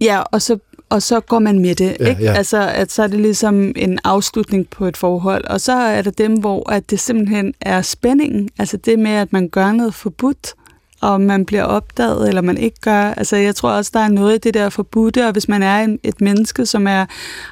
[0.00, 1.96] Ja, og så, og så går man med det.
[2.00, 2.22] Ja, ikke?
[2.22, 2.32] Ja.
[2.32, 5.44] Altså, at så er det ligesom en afslutning på et forhold.
[5.44, 8.48] Og så er der dem, hvor at det simpelthen er spændingen.
[8.58, 10.54] Altså det med, at man gør noget forbudt,
[11.00, 13.02] og man bliver opdaget, eller man ikke gør.
[13.02, 15.78] Altså, jeg tror også, der er noget i det der forbudte, og hvis man er
[15.78, 17.06] en, et menneske, som er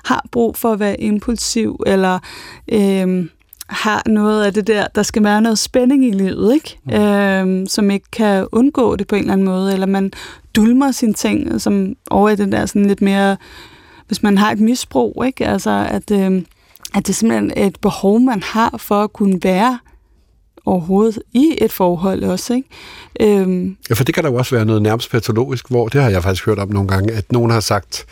[0.04, 2.18] har brug for at være impulsiv, eller
[2.72, 3.26] øh,
[3.68, 6.78] har noget af det der, der skal være noget spænding i livet, ikke?
[6.84, 6.94] Mm.
[6.94, 10.12] Øhm, som ikke kan undgå det på en eller anden måde, eller man
[10.56, 13.36] dulmer sine ting, som over i den der sådan lidt mere,
[14.06, 15.46] hvis man har et misbrug, ikke?
[15.46, 16.46] Altså, at, øhm,
[16.94, 19.78] at det er simpelthen et behov, man har for at kunne være
[20.66, 22.68] overhovedet i et forhold også, ikke?
[23.20, 23.76] Øhm.
[23.90, 26.22] Ja, for det kan der jo også være noget nærmest patologisk, hvor, det har jeg
[26.22, 28.06] faktisk hørt om nogle gange, at nogen har sagt,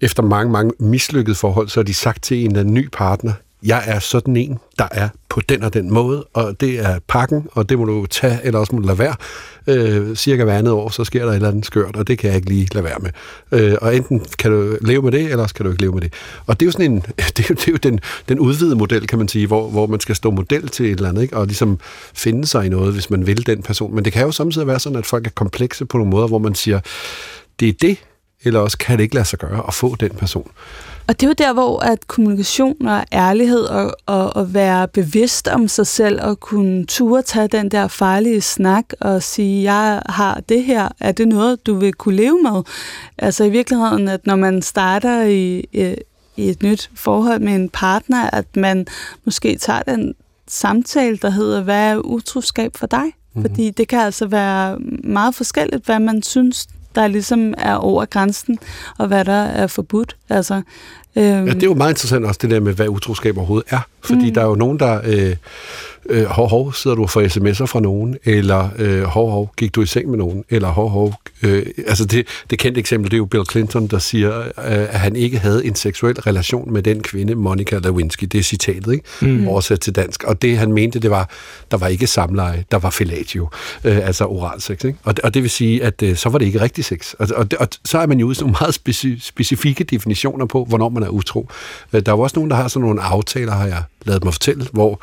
[0.00, 3.32] efter mange, mange mislykkede forhold, så har de sagt til en eller anden ny partner,
[3.62, 7.48] jeg er sådan en, der er på den og den måde, og det er pakken,
[7.52, 9.14] og det må du tage, eller også må du lade være.
[9.66, 12.28] Øh, cirka hver andet år, så sker der et eller andet skørt, og det kan
[12.28, 13.10] jeg ikke lige lade være med.
[13.52, 16.00] Øh, og enten kan du leve med det, eller også kan du ikke leve med
[16.00, 16.12] det.
[16.46, 17.00] Og det er jo sådan en,
[17.36, 19.86] det er jo, det er jo den, den udvidede model, kan man sige, hvor, hvor
[19.86, 21.36] man skal stå model til et eller andet, ikke?
[21.36, 21.78] og ligesom
[22.14, 23.94] finde sig i noget, hvis man vil den person.
[23.94, 26.38] Men det kan jo samtidig være sådan, at folk er komplekse på nogle måder, hvor
[26.38, 26.80] man siger,
[27.60, 27.96] det er det,
[28.44, 30.50] eller også kan det ikke lade sig gøre at få den person.
[31.06, 35.48] Og det er jo der, hvor at kommunikation og ærlighed og, og, og være bevidst
[35.48, 40.40] om sig selv og kunne ture tage den der farlige snak og sige, jeg har
[40.48, 42.62] det her, er det noget, du vil kunne leve med?
[43.18, 45.94] Altså i virkeligheden, at når man starter i, i,
[46.36, 48.86] i et nyt forhold med en partner, at man
[49.24, 50.14] måske tager den
[50.48, 53.04] samtale, der hedder, hvad er utroskab for dig?
[53.04, 53.42] Mm-hmm.
[53.42, 58.58] Fordi det kan altså være meget forskelligt, hvad man synes, der ligesom er over grænsen,
[58.98, 60.16] og hvad der er forbudt.
[60.28, 60.54] Altså,
[61.16, 61.46] øhm.
[61.46, 63.80] Ja, det er jo meget interessant også, det der med, hvad utroskab overhovedet er.
[64.04, 64.34] Fordi mm.
[64.34, 65.00] der er jo nogen, der...
[65.04, 65.36] Øh,
[66.06, 69.82] øh, hov, hov, sidder du får sms'er fra nogen, eller øh, hov, hov, gik du
[69.82, 71.14] i seng med nogen, eller hov, hov.
[71.42, 75.00] Øh, altså det, det kendte eksempel, det er jo Bill Clinton, der siger, øh, at
[75.00, 78.24] han ikke havde en seksuel relation med den kvinde, Monica Lewinsky.
[78.24, 79.04] Det er citatet, ikke?
[79.20, 79.48] Mm.
[79.48, 80.24] Oversat til dansk.
[80.24, 81.28] Og det han mente, det var,
[81.70, 83.48] der var ikke samleje, der var fellatio,
[83.84, 84.84] øh, altså oral sex.
[84.84, 84.98] Ikke?
[85.04, 87.14] Og, og det vil sige, at øh, så var det ikke rigtig sex.
[87.18, 90.88] Og, og, og så er man jo ude nogle meget speci- specifikke definitioner på, hvornår
[90.88, 91.48] man er utro.
[91.92, 94.34] Øh, der er jo også nogen, der har sådan nogle aftaler, har jeg lavet mig
[94.34, 95.00] fortælle, hvor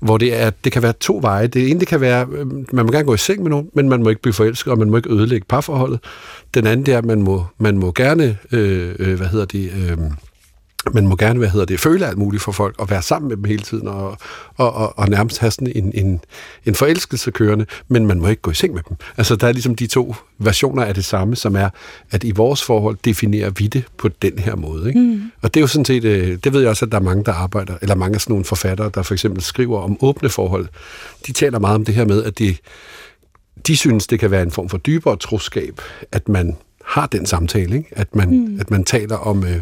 [0.00, 1.46] hvor det, er, det kan være to veje.
[1.46, 3.88] Det ene det kan være, øh, man må gerne gå i seng med nogen, men
[3.88, 6.00] man må ikke blive forelsket, og man må ikke ødelægge parforholdet.
[6.54, 9.70] Den anden det er, at man må, man må gerne, øh, øh hvad hedder det,
[9.90, 9.98] øh,
[10.94, 13.36] man må gerne, hvad hedder det, føle alt muligt for folk, og være sammen med
[13.36, 14.16] dem hele tiden, og,
[14.56, 16.20] og, og, og nærmest have sådan en, en,
[16.64, 18.96] en forelskelse kørende, men man må ikke gå i seng med dem.
[19.16, 21.68] Altså, der er ligesom de to versioner af det samme, som er,
[22.10, 24.88] at i vores forhold definerer vi det på den her måde.
[24.88, 25.00] Ikke?
[25.00, 25.22] Mm.
[25.42, 27.24] Og det er jo sådan set, øh, det ved jeg også, at der er mange,
[27.24, 30.68] der arbejder, eller mange af sådan nogle forfattere, der for eksempel skriver om åbne forhold.
[31.26, 32.56] De taler meget om det her med, at de,
[33.66, 35.80] de synes, det kan være en form for dybere troskab,
[36.12, 36.56] at man
[36.86, 37.88] har den samtale, ikke?
[37.92, 38.60] At, man, mm.
[38.60, 39.56] at man taler om, øh,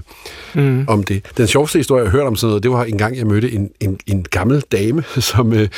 [0.54, 0.84] mm.
[0.88, 1.24] om det.
[1.36, 3.52] Den sjoveste historie, jeg har hørt om sådan noget, det var en gang, jeg mødte
[3.52, 5.68] en, en, en gammel dame, som, øh,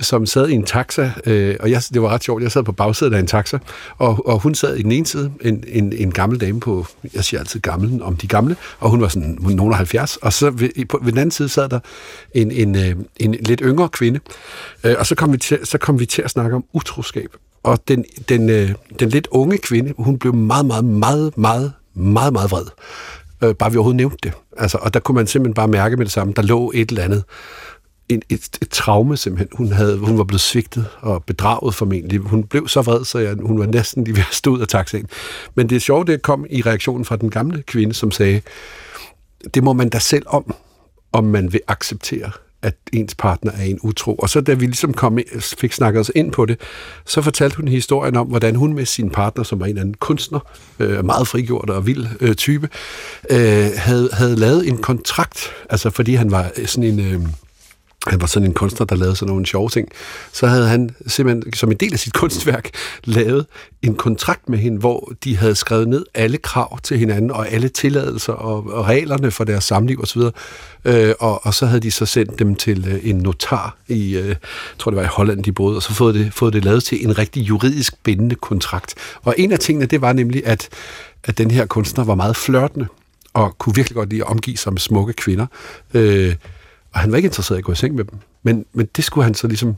[0.00, 2.72] som sad i en taxa, øh, og jeg, det var ret sjovt, jeg sad på
[2.72, 3.58] bagsædet af en taxa,
[3.98, 7.24] og, og hun sad i den ene side, en, en, en gammel dame på, jeg
[7.24, 10.50] siger altid gammel om de gamle, og hun var sådan nogen af 70, og så
[10.50, 11.80] ved, på, ved den anden side sad der
[12.34, 14.20] en, en, en, øh, en lidt yngre kvinde,
[14.84, 17.28] øh, og så kom, vi til, så kom vi til at snakke om utroskab,
[17.62, 22.32] og den, den, øh, den lidt unge kvinde, hun blev meget, meget, meget, meget, meget,
[22.32, 22.66] meget vred.
[23.42, 24.32] Øh, bare vi overhovedet nævnte det.
[24.56, 27.04] Altså, og der kunne man simpelthen bare mærke med det samme, der lå et eller
[27.04, 27.24] andet,
[28.08, 29.48] et, et, et traume simpelthen.
[29.56, 32.20] Hun, havde, hun var blevet svigtet og bedraget formentlig.
[32.20, 34.68] Hun blev så vred, så jeg, hun var næsten lige ved at stå ud af
[34.68, 35.06] taxaen.
[35.54, 38.40] Men det sjove, det kom i reaktionen fra den gamle kvinde, som sagde,
[39.54, 40.54] det må man da selv om,
[41.12, 42.30] om man vil acceptere
[42.62, 44.14] at ens partner er en utro.
[44.14, 46.60] Og så da vi ligesom kom, fik snakket os ind på det,
[47.06, 50.40] så fortalte hun historien om, hvordan hun med sin partner, som var en anden kunstner,
[50.78, 52.68] øh, meget frigjort og vild øh, type,
[53.30, 57.00] øh, havde, havde lavet en kontrakt, altså fordi han var sådan en...
[57.00, 57.20] Øh,
[58.06, 59.88] han var sådan en kunstner, der lavede sådan nogle sjove ting,
[60.32, 62.70] så havde han simpelthen som en del af sit kunstværk
[63.04, 63.46] lavet
[63.82, 67.68] en kontrakt med hende, hvor de havde skrevet ned alle krav til hinanden, og alle
[67.68, 70.22] tilladelser og, og reglerne for deres samliv osv.,
[70.84, 74.28] øh, og, og så havde de så sendt dem til øh, en notar i, øh,
[74.28, 74.36] jeg
[74.78, 77.04] tror det var i Holland, de boede, og så fået det, fået det lavet til
[77.04, 78.94] en rigtig juridisk bindende kontrakt.
[79.22, 80.68] Og en af tingene, det var nemlig, at,
[81.24, 82.86] at den her kunstner var meget flørtende,
[83.34, 85.46] og kunne virkelig godt lide at omgive sig med smukke kvinder.
[85.94, 86.34] Øh,
[86.94, 88.18] og han var ikke interesseret i at gå i seng med dem.
[88.42, 89.76] Men, men det skulle han så ligesom...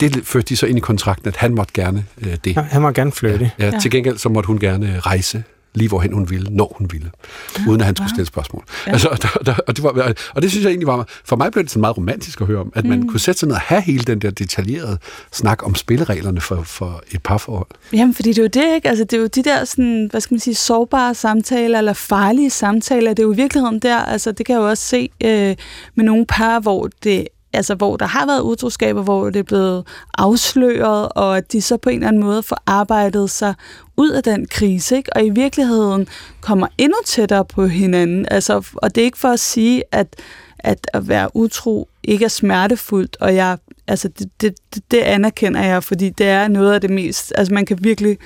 [0.00, 2.56] Det førte de så ind i kontrakten, at han måtte gerne øh, det.
[2.56, 3.50] Ja, han måtte gerne flytte.
[3.58, 5.44] Ja, ja, til gengæld så måtte hun gerne rejse
[5.76, 7.10] lige hvorhen hun ville, når hun ville,
[7.58, 8.64] ja, uden at han skulle stille spørgsmål.
[8.86, 8.92] Ja.
[8.92, 11.64] Altså, og, der, og, det var, og det synes jeg egentlig var, for mig blev
[11.64, 13.08] det sådan meget romantisk at høre om, at man mm.
[13.08, 14.98] kunne sætte sig ned og have hele den der detaljerede
[15.32, 17.66] snak om spillereglerne for, for et parforhold.
[17.92, 18.88] Jamen, fordi det er jo det, ikke?
[18.88, 22.50] Altså, det er jo de der, sådan, hvad skal man sige, sårbare samtaler, eller farlige
[22.50, 25.56] samtaler, det er jo i virkeligheden der, altså, det kan jeg jo også se øh,
[25.94, 29.86] med nogle par, hvor det altså hvor der har været utroskaber, hvor det er blevet
[30.18, 33.54] afsløret, og at de så på en eller anden måde får arbejdet sig
[33.96, 35.16] ud af den krise, ikke?
[35.16, 36.08] og i virkeligheden
[36.40, 38.26] kommer endnu tættere på hinanden.
[38.30, 40.16] Altså, og det er ikke for at sige, at,
[40.58, 44.54] at at være utro ikke er smertefuldt, og jeg, altså, det, det,
[44.90, 48.18] det anerkender jeg, fordi det er noget af det mest, altså man kan virkelig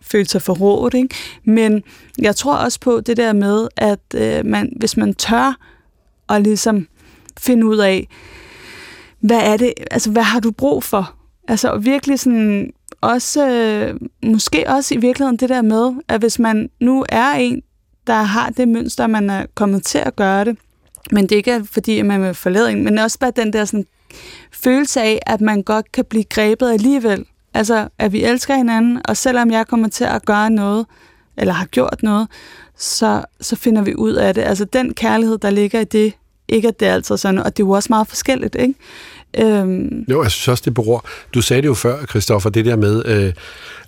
[0.00, 1.14] føle sig forrådt, ikke?
[1.44, 1.82] men
[2.18, 5.56] jeg tror også på det der med, at øh, man, hvis man tør
[6.28, 6.86] at ligesom
[7.40, 8.08] finde ud af,
[9.20, 11.14] hvad er det, altså hvad har du brug for?
[11.48, 14.00] Altså virkelig sådan, også, øh,
[14.30, 17.62] måske også i virkeligheden det der med, at hvis man nu er en,
[18.06, 20.56] der har det mønster, man er kommet til at gøre det,
[21.10, 23.64] Men det ikke er fordi, at man vil forlade en, men også bare den der
[23.64, 23.86] sådan,
[24.52, 27.24] følelse af, at man godt kan blive grebet alligevel.
[27.54, 30.86] Altså, at vi elsker hinanden, og selvom jeg kommer til at gøre noget,
[31.36, 32.28] eller har gjort noget,
[32.76, 34.42] så, så finder vi ud af det.
[34.42, 36.12] Altså, den kærlighed, der ligger i det,
[36.48, 38.74] ikke at det er altid sådan, og det er jo også meget forskelligt, ikke?
[39.38, 40.04] Øhm.
[40.10, 41.04] Jo, jeg synes også, det beror.
[41.34, 43.32] Du sagde det jo før, Christoffer, det der med, øh,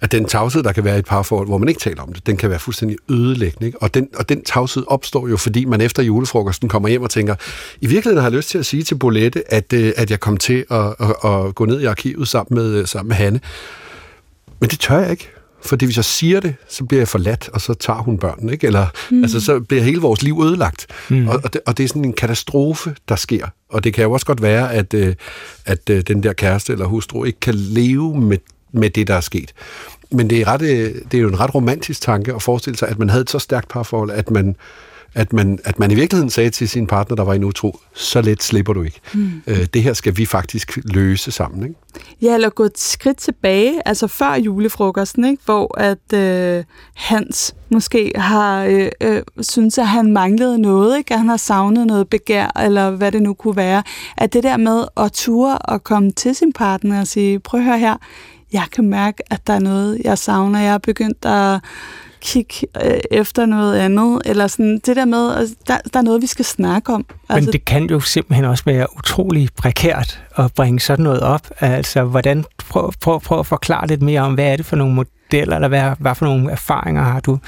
[0.00, 2.26] at den tavshed, der kan være i et parforhold, hvor man ikke taler om det,
[2.26, 3.66] den kan være fuldstændig ødelæggende.
[3.66, 3.82] Ikke?
[3.82, 7.34] Og, den, og den tavshed opstår jo, fordi man efter julefrokosten kommer hjem og tænker,
[7.80, 10.36] i virkeligheden har jeg lyst til at sige til Bolette, at, øh, at jeg kom
[10.36, 13.40] til at, at, at gå ned i arkivet sammen med, øh, sammen med Hanne.
[14.61, 15.30] Men det tør jeg ikke.
[15.62, 18.66] Fordi hvis jeg siger det, så bliver jeg forladt, og så tager hun børnene, ikke?
[18.66, 19.22] Eller, mm.
[19.22, 20.86] altså, så bliver hele vores liv ødelagt.
[21.08, 21.28] Mm.
[21.28, 23.46] Og, og, det, og det er sådan en katastrofe, der sker.
[23.68, 25.14] Og det kan jo også godt være, at, øh,
[25.66, 28.38] at øh, den der kæreste eller hustru ikke kan leve med,
[28.72, 29.52] med det, der er sket.
[30.12, 32.88] Men det er, ret, øh, det er jo en ret romantisk tanke at forestille sig,
[32.88, 34.56] at man havde et så stærkt parforhold, at man
[35.14, 38.22] at man, at man i virkeligheden sagde til sin partner, der var en utro, så
[38.22, 39.00] let slipper du ikke.
[39.14, 39.42] Mm.
[39.46, 41.62] Øh, det her skal vi faktisk løse sammen.
[41.62, 41.74] Ikke?
[42.22, 45.42] Ja, eller gå et skridt tilbage, altså før julefrokosten, ikke?
[45.44, 51.12] hvor at øh, Hans måske har øh, øh, synes, at han manglede noget, ikke?
[51.12, 53.82] at han har savnet noget begær, eller hvad det nu kunne være.
[54.16, 57.66] At det der med at ture og komme til sin partner og sige, prøv at
[57.66, 57.96] høre her,
[58.52, 60.61] jeg kan mærke, at der er noget, jeg savner.
[60.61, 61.61] Jeg er begyndt at
[62.20, 62.54] kigge
[62.84, 66.26] øh, efter noget andet, eller sådan det der med, at der, der er noget, vi
[66.26, 67.06] skal snakke om.
[67.28, 71.50] Altså, Men det kan jo simpelthen også være utrolig prekært at bringe sådan noget op.
[71.60, 74.94] Altså, hvordan, prøv, prøv, prøv at forklare lidt mere om, hvad er det for nogle
[74.94, 77.38] modeller, eller hvad, hvad for nogle erfaringer har du,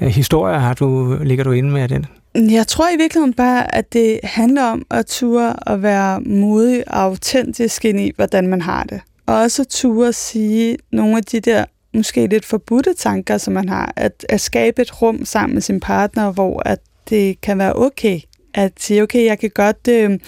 [0.00, 2.06] øh, historier har du, ligger du inde med den?
[2.50, 7.02] Jeg tror i virkeligheden bare, at det handler om at ture og være modig og
[7.02, 9.00] autentisk ind i, hvordan man har det.
[9.26, 11.64] Og også ture at sige nogle af de der
[11.94, 15.80] måske lidt forbudte tanker, som man har, at, at skabe et rum sammen med sin
[15.80, 16.78] partner, hvor at
[17.08, 18.20] det kan være okay
[18.56, 20.18] at sige, okay, jeg kan godt øh,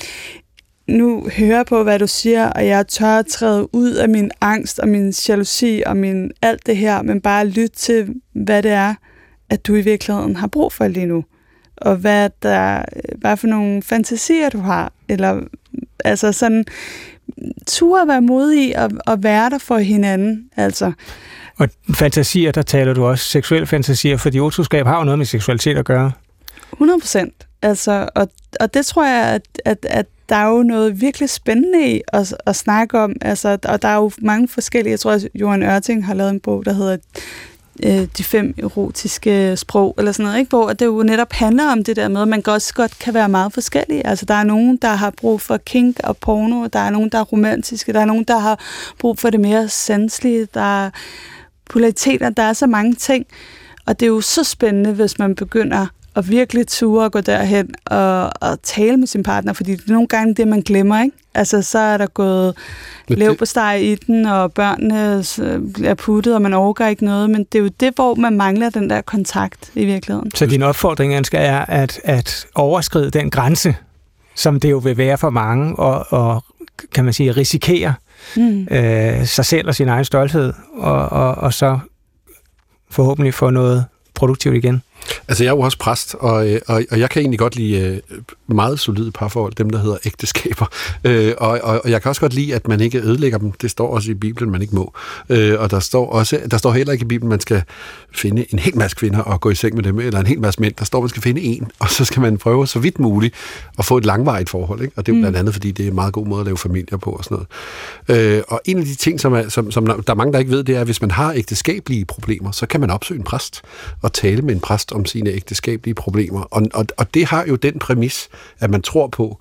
[0.86, 4.78] nu høre på, hvad du siger, og jeg tør at træde ud af min angst
[4.78, 8.94] og min jalousi og min alt det her, men bare lytte til, hvad det er,
[9.50, 11.24] at du i virkeligheden har brug for lige nu.
[11.76, 12.82] Og hvad, der,
[13.18, 14.92] hvad for nogle fantasier du har.
[15.08, 15.40] Eller
[16.04, 16.64] altså sådan,
[17.66, 20.50] tur at være modig og, og være der for hinanden.
[20.56, 20.92] Altså.
[21.58, 25.76] Og fantasier, der taler du også seksuelle fantasier, fordi utroskab har jo noget med seksualitet
[25.78, 26.12] at gøre.
[26.72, 27.46] 100 procent.
[27.62, 28.28] Altså, og,
[28.60, 32.34] og det tror jeg, at, at, at der er jo noget virkelig spændende i at,
[32.46, 33.16] at snakke om.
[33.20, 36.40] Altså, og der er jo mange forskellige, jeg tror, at Johan Ørting har lavet en
[36.40, 36.96] bog, der hedder
[37.82, 40.48] øh, De fem erotiske sprog, eller sådan noget, ikke?
[40.48, 43.28] hvor det jo netop handler om det der med, at man også godt kan være
[43.28, 44.02] meget forskellig.
[44.04, 47.18] Altså, der er nogen, der har brug for kink og porno, der er nogen, der
[47.18, 48.60] er romantiske, der er nogen, der har
[48.98, 50.90] brug for det mere sanselige, der er
[51.68, 53.26] polariteter, der er så mange ting.
[53.86, 57.74] Og det er jo så spændende, hvis man begynder at virkelig ture og gå derhen
[57.86, 61.16] og, og tale med sin partner, fordi det er nogle gange det, man glemmer, ikke?
[61.34, 62.54] Altså, så er der gået
[63.08, 65.24] lev på steg i den, og børnene
[65.88, 68.70] er puttet, og man overgår ikke noget, men det er jo det, hvor man mangler
[68.70, 70.30] den der kontakt i virkeligheden.
[70.34, 73.76] Så din opfordring, Anska, er at, at overskride den grænse,
[74.34, 76.44] som det jo vil være for mange, og, og
[76.94, 77.94] kan man sige, risikere
[78.36, 78.68] mm.
[78.70, 81.78] øh, sig selv og sin egen stolthed, og, og, og så
[82.90, 84.82] forhåbentlig få noget produktivt igen.
[85.28, 88.00] Altså, jeg er jo også præst, og, øh, og, og jeg kan egentlig godt lide
[88.10, 90.66] øh, meget solide parforhold, dem der hedder ægteskaber.
[91.04, 93.52] Øh, og, og, og jeg kan også godt lide, at man ikke ødelægger dem.
[93.52, 94.92] Det står også i Bibelen, man ikke må.
[95.28, 97.62] Øh, og der står, også, der står heller ikke i Bibelen, man skal
[98.14, 100.60] finde en hel masse kvinder og gå i seng med dem, eller en hel masse
[100.60, 100.74] mænd.
[100.78, 103.34] Der står, man skal finde en, og så skal man prøve så vidt muligt
[103.78, 104.82] at få et langvarigt forhold.
[104.82, 104.92] Ikke?
[104.96, 105.38] Og det er jo blandt mm.
[105.38, 107.38] andet, fordi det er en meget god måde at lave familier på og sådan
[108.08, 108.36] noget.
[108.36, 110.50] Øh, og en af de ting, som, er, som, som der er mange, der ikke
[110.50, 113.62] ved, det er, at hvis man har ægteskabelige problemer, så kan man opsøge en præst
[114.02, 116.40] og tale med en præst om sine ægteskabelige problemer.
[116.40, 118.28] Og, og, og det har jo den præmis,
[118.60, 119.40] at man tror på,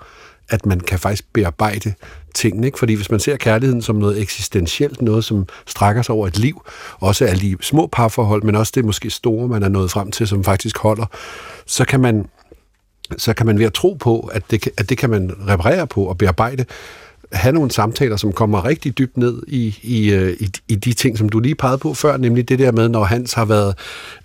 [0.50, 1.94] at man kan faktisk bearbejde
[2.34, 2.68] tingene.
[2.68, 2.80] Ikke?
[2.80, 6.62] Fordi hvis man ser kærligheden som noget eksistentielt, noget som strækker sig over et liv,
[7.00, 10.28] også alle de små parforhold, men også det måske store, man er nået frem til,
[10.28, 11.06] som faktisk holder,
[11.66, 12.26] så kan man,
[13.18, 16.04] så kan man ved at tro på, at det, at det kan man reparere på
[16.04, 16.66] og bearbejde,
[17.32, 21.18] have nogle samtaler, som kommer rigtig dybt ned i, i, øh, i, i de ting,
[21.18, 23.76] som du lige pegede på før, nemlig det der med, når Hans har været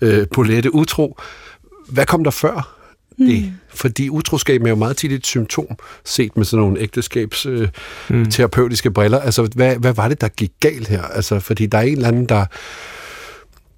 [0.00, 1.18] øh, på lette utro.
[1.88, 2.78] Hvad kom der før?
[3.18, 3.26] Mm.
[3.26, 3.52] det.
[3.68, 5.66] Fordi utroskab er jo meget tit et symptom,
[6.04, 7.68] set med sådan nogle ægteskabs øh,
[8.10, 8.26] mm.
[8.94, 9.18] briller.
[9.18, 11.02] Altså, hvad, hvad var det, der gik galt her?
[11.02, 12.46] Altså, fordi der er en eller anden, der...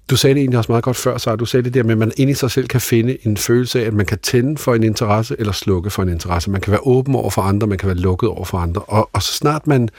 [0.09, 1.97] Du sagde det egentlig også meget godt før, så du sagde det der med, at
[1.97, 4.75] man inde i sig selv kan finde en følelse af, at man kan tænde for
[4.75, 6.51] en interesse eller slukke for en interesse.
[6.51, 8.81] Man kan være åben over for andre, man kan være lukket over for andre.
[8.81, 9.89] Og, og så snart man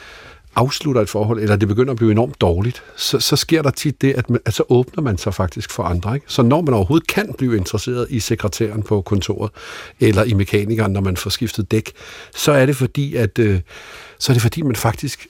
[0.57, 4.03] afslutter et forhold, eller det begynder at blive enormt dårligt, så, så sker der tit
[4.03, 6.15] det, at, man, at så åbner man sig faktisk for andre.
[6.15, 6.27] Ikke?
[6.29, 9.51] Så når man overhovedet kan blive interesseret i sekretæren på kontoret,
[10.01, 11.93] eller i mekanikeren, når man får skiftet dæk,
[12.35, 13.61] så er det fordi, at øh,
[14.19, 15.27] så er det fordi, man faktisk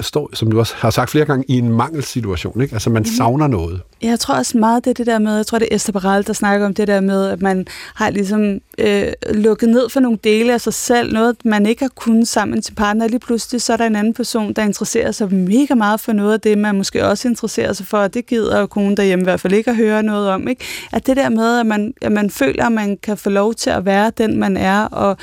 [0.00, 2.60] står, som du også har sagt flere gange, i en mangelsituation.
[2.62, 2.74] Ikke?
[2.74, 3.80] Altså man savner noget.
[4.02, 6.32] Jeg tror også meget det, det der med, jeg tror det er Esther Barral, der
[6.32, 10.52] snakker om det der med, at man har ligesom øh, lukket ned for nogle dele
[10.52, 13.72] af sig selv, noget man ikke har kunnet sammen med sin partner, lige pludselig så
[13.72, 16.74] er der en anden person, der interesserer sig mega meget for noget af det, man
[16.74, 19.76] måske også interesserer sig for, og det gider konen derhjemme i hvert fald ikke at
[19.76, 20.48] høre noget om.
[20.48, 20.64] Ikke?
[20.92, 23.70] At det der med, at man, at man føler, at man kan få lov til
[23.70, 25.16] at være den, man er, og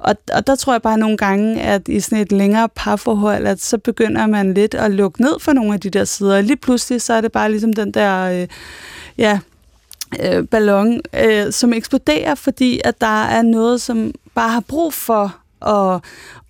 [0.00, 3.62] og, og der tror jeg bare nogle gange, at i sådan et længere parforhold, at
[3.62, 6.36] så begynder man lidt at lukke ned for nogle af de der sider.
[6.36, 8.48] Og lige pludselig, så er det bare ligesom den der, øh,
[9.18, 9.38] ja,
[10.22, 15.39] øh, ballon, øh, som eksploderer, fordi at der er noget, som bare har brug for
[15.66, 16.00] at,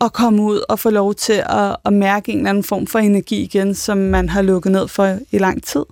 [0.00, 2.98] at komme ud og få lov til at, at mærke en eller anden form for
[2.98, 5.84] energi igen, som man har lukket ned for i lang tid.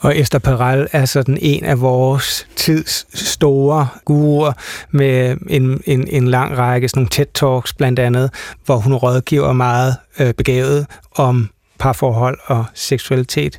[0.00, 4.52] Og Esther Perel er sådan en af vores tids store guruer
[4.90, 8.30] med en, en, en lang række sådan TED-talks blandt andet,
[8.64, 11.48] hvor hun rådgiver meget øh, begavet om
[11.78, 13.58] parforhold og seksualitet.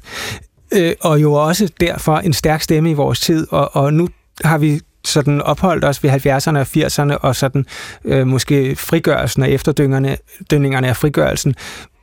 [0.71, 4.07] Øh, og jo også derfor en stærk stemme i vores tid, og, og nu
[4.43, 7.65] har vi sådan opholdt os ved 70'erne og 80'erne, og sådan
[8.05, 11.55] øh, måske frigørelsen og efterdønningerne af frigørelsen.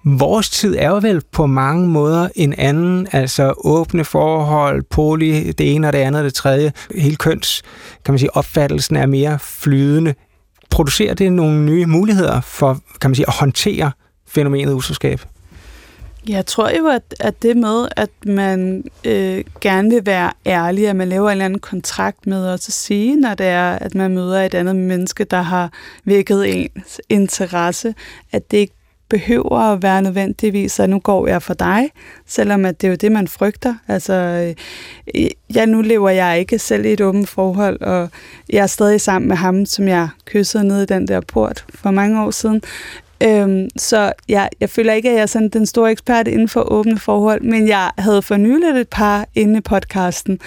[0.05, 5.75] Vores tid er jo vel på mange måder en anden, altså åbne forhold, poli, det
[5.75, 6.73] ene og det andet og det tredje.
[6.95, 7.63] Hele køns,
[8.05, 10.15] kan man sige, opfattelsen er mere flydende.
[10.71, 13.91] Producerer det nogle nye muligheder for, kan man sige, at håndtere
[14.29, 15.21] fænomenet utroskab?
[16.31, 20.97] Jeg tror jo, at, at det med, at man øh, gerne vil være ærlig, at
[20.97, 24.11] man laver en eller anden kontrakt med os at sige, når det er, at man
[24.11, 25.73] møder et andet menneske, der har
[26.05, 27.95] vækket ens interesse,
[28.33, 28.75] at det ikke
[29.09, 31.91] behøver at være nødvendigvis, at nu går jeg for dig,
[32.27, 33.75] selvom at det er jo det, man frygter.
[33.89, 34.13] Altså,
[35.15, 38.09] øh, ja, nu lever jeg ikke selv i et åbent forhold, og
[38.49, 41.91] jeg er stadig sammen med ham, som jeg kyssede nede i den der port for
[41.91, 42.63] mange år siden.
[43.23, 46.73] Øhm, så jeg, jeg føler ikke, at jeg er sådan den store ekspert inden for
[46.73, 50.39] åbne forhold, men jeg havde for nylig et par inde i podcasten,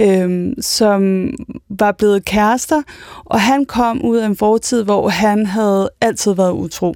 [0.00, 1.30] øhm, som
[1.68, 2.82] var blevet kærester,
[3.24, 6.94] og han kom ud af en fortid, hvor han havde altid været utro.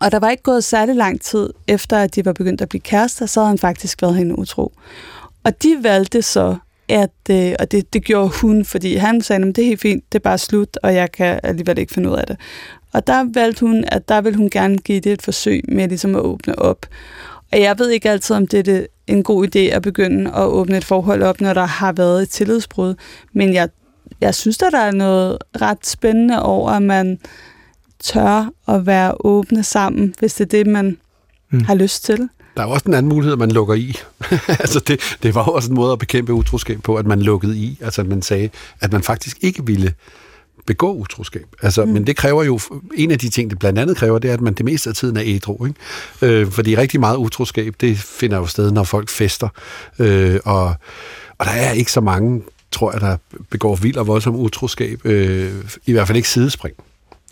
[0.00, 2.80] Og der var ikke gået særlig lang tid efter, at de var begyndt at blive
[2.80, 4.72] kærester, så havde han faktisk været hende utro.
[5.44, 6.56] Og de valgte så,
[6.88, 10.04] at, øh, og det, det gjorde hun, fordi han sagde, at det er helt fint,
[10.12, 12.36] det er bare slut, og jeg kan alligevel ikke finde ud af det.
[12.92, 16.14] Og der valgte hun, at der ville hun gerne give det et forsøg med ligesom
[16.14, 16.86] at åbne op.
[17.52, 20.76] Og jeg ved ikke altid, om det er en god idé at begynde at åbne
[20.76, 22.94] et forhold op, når der har været et tillidsbrud.
[23.32, 23.68] Men jeg,
[24.20, 27.18] jeg synes, at der er noget ret spændende over, at man
[28.00, 30.98] tør at være åbne sammen, hvis det er det, man
[31.50, 31.64] mm.
[31.64, 32.28] har lyst til.
[32.58, 33.96] Der er også en anden mulighed, at man lukker i.
[34.48, 37.78] altså det, det var også en måde at bekæmpe utroskab på, at man lukkede i.
[37.80, 38.50] Altså at man sagde,
[38.80, 39.94] at man faktisk ikke ville
[40.66, 41.46] begå utroskab.
[41.62, 41.92] Altså, mm.
[41.92, 42.60] Men det kræver jo,
[42.94, 44.96] en af de ting, det blandt andet kræver, det er, at man det meste af
[44.96, 45.66] tiden er ædru.
[45.66, 45.78] Ikke?
[46.22, 49.48] Øh, fordi rigtig meget utroskab, det finder jo sted, når folk fester.
[49.98, 50.74] Øh, og,
[51.38, 53.16] og der er ikke så mange, tror jeg, der
[53.50, 55.06] begår vild og voldsom utroskab.
[55.06, 55.52] Øh,
[55.86, 56.76] I hvert fald ikke sidespring,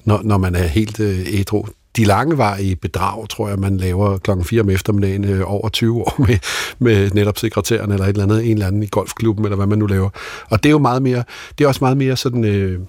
[0.04, 1.66] når, når man er helt øh, ædru
[1.96, 6.00] de lange var bedrag, tror jeg, man laver klokken 4 om eftermiddagen øh, over 20
[6.00, 6.38] år med,
[6.78, 9.78] med netop sekretæren eller et eller andet, en eller anden i golfklubben, eller hvad man
[9.78, 10.10] nu laver.
[10.50, 11.24] Og det er jo meget mere,
[11.58, 12.80] det er også meget mere sådan, øh,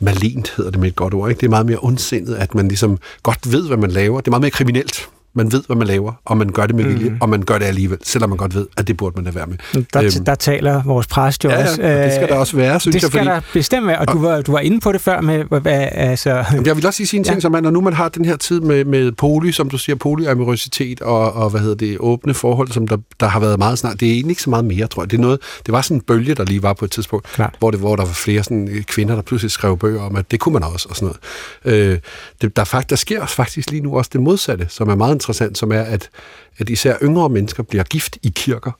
[0.00, 1.40] malent hedder det med et godt ord, ikke?
[1.40, 4.20] Det er meget mere ondsindet, at man ligesom godt ved, hvad man laver.
[4.20, 5.08] Det er meget mere kriminelt
[5.38, 7.16] man ved, hvad man laver, og man gør det med vilje, mm.
[7.20, 9.46] og man gør det alligevel, selvom man godt ved, at det burde man da være
[9.46, 9.84] med.
[9.92, 10.24] Der, øhm.
[10.24, 11.82] der taler vores præst jo ja, også.
[11.82, 13.02] Ja, det skal der også være, synes det jeg.
[13.02, 15.00] Det skal fordi, der bestemt være, og, og du var, du var inde på det
[15.00, 16.44] før med, hvad, altså...
[16.64, 17.30] Jeg vil også sige sin ja.
[17.30, 19.78] ting, som er, når nu man har den her tid med, med poli, som du
[19.78, 23.78] siger, polyamorositet og, og hvad hedder det, åbne forhold, som der, der har været meget
[23.78, 25.10] snart, det er egentlig ikke så meget mere, tror jeg.
[25.10, 27.26] Det, er noget, det var sådan en bølge, der lige var på et tidspunkt,
[27.58, 30.30] hvor, det, hvor der var flere sådan, øh, kvinder, der pludselig skrev bøger om, at
[30.30, 31.14] det kunne man også, og sådan
[31.64, 31.92] noget.
[31.92, 31.98] Øh,
[32.42, 35.72] det, der, der sker faktisk lige nu også det modsatte, som er meget interessant, som
[35.72, 36.10] er, at
[36.58, 38.70] at, især yngre mennesker bliver gift i kirker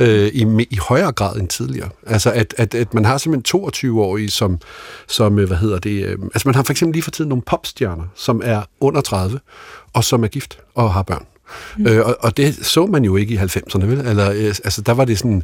[0.00, 1.88] øh, i, i højere grad end tidligere.
[2.06, 4.58] Altså at, at, at man har simpelthen 22-årige, som,
[5.08, 7.42] som, øh, hvad hedder det, øh, altså man har for eksempel lige for tiden nogle
[7.42, 9.40] popstjerner, som er under 30,
[9.92, 11.26] og som er gift og har børn.
[11.78, 11.86] Mm.
[11.86, 13.98] Øh, og, og det så man jo ikke i 90'erne, vel?
[13.98, 15.42] Eller, øh, altså, der var det sådan,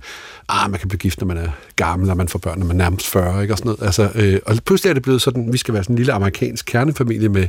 [0.48, 2.80] ah, man kan blive gift, når man er gammel, og man får børn, når man
[2.80, 3.54] er nærmest 40, ikke?
[3.54, 3.86] Og, sådan noget.
[3.86, 6.66] Altså, øh, og pludselig er det blevet sådan, vi skal være sådan en lille amerikansk
[6.66, 7.48] kernefamilie med,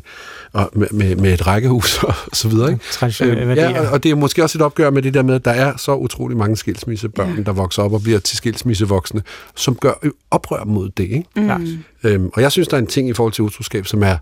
[0.54, 2.84] og, med, med, med et rækkehus og så videre, ikke?
[3.24, 5.52] Øh, ja, og det er måske også et opgør med det der med, at der
[5.52, 7.44] er så utrolig mange skilsmissebørn, ja.
[7.44, 9.22] der vokser op og bliver til skilsmissevoksne,
[9.56, 9.94] som gør
[10.32, 11.24] oprør mod det, ikke?
[11.36, 11.84] Mm.
[12.04, 14.18] Øhm, og jeg synes, der er en ting i forhold til utroskab, som er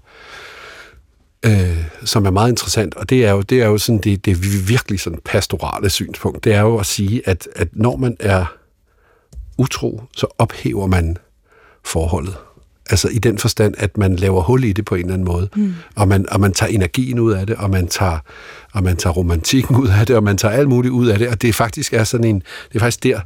[1.45, 4.67] øh, som er meget interessant, og det er jo, det er jo sådan det, det
[4.69, 8.45] virkelig sådan pastorale synspunkt, det er jo at sige, at, at når man er
[9.57, 11.17] utro, så ophæver man
[11.85, 12.35] forholdet.
[12.91, 15.49] Altså i den forstand, at man laver hul i det på en eller anden måde,
[15.55, 15.73] mm.
[15.95, 18.17] og, man, og man tager energien ud af det, og man tager,
[18.73, 21.27] og man tager romantikken ud af det, og man tager alt muligt ud af det,
[21.27, 22.35] og det faktisk er sådan en,
[22.69, 23.19] det er faktisk der,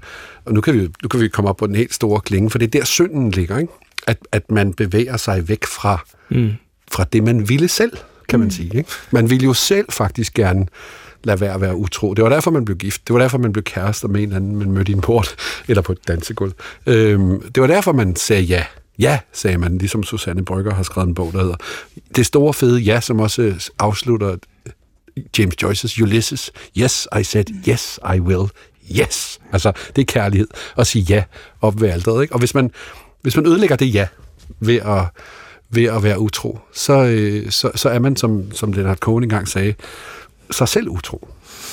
[0.46, 2.58] og nu kan vi, nu kan vi komme op på den helt store klinge, for
[2.58, 3.74] det er der synden ligger, ikke?
[4.08, 6.52] At, at man bevæger sig væk fra, mm.
[6.94, 7.98] Fra det, man ville selv,
[8.30, 8.52] kan man mm.
[8.52, 8.78] sige.
[8.78, 8.90] Ikke?
[9.12, 10.66] Man ville jo selv faktisk gerne
[11.24, 12.14] lade være at være utro.
[12.14, 13.08] Det var derfor, man blev gift.
[13.08, 15.36] Det var derfor, man blev kærester med en eller anden, man mødte i en port,
[15.68, 16.54] eller på et dansegulv.
[16.86, 18.66] Øhm, det var derfor, man sagde ja.
[19.00, 21.56] Ja, sagde man, ligesom Susanne Brygger har skrevet en bog, der hedder
[22.16, 24.36] Det store fede ja, som også afslutter
[25.38, 26.52] James Joyce's Ulysses.
[26.78, 28.50] Yes, I said, yes, I will.
[29.00, 29.40] Yes.
[29.52, 31.24] Altså, det er kærlighed at sige ja
[31.62, 32.22] op ved alderet.
[32.22, 32.34] Ikke?
[32.34, 32.72] Og hvis man,
[33.22, 34.08] hvis man ødelægger det ja
[34.60, 35.06] ved at,
[35.76, 39.48] ved at være utro, så, øh, så, så er man, som, som Leonard Cohen engang
[39.48, 39.74] sagde,
[40.52, 41.28] sig selv utro.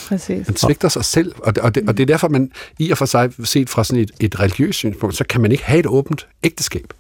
[0.09, 0.49] Præcis.
[0.49, 2.99] Man svigter sig selv, og det, og, det, og det er derfor, man i og
[2.99, 5.87] for sig set fra sådan et, et religiøst synspunkt, så kan man ikke have et
[5.87, 6.93] åbent ægteskab.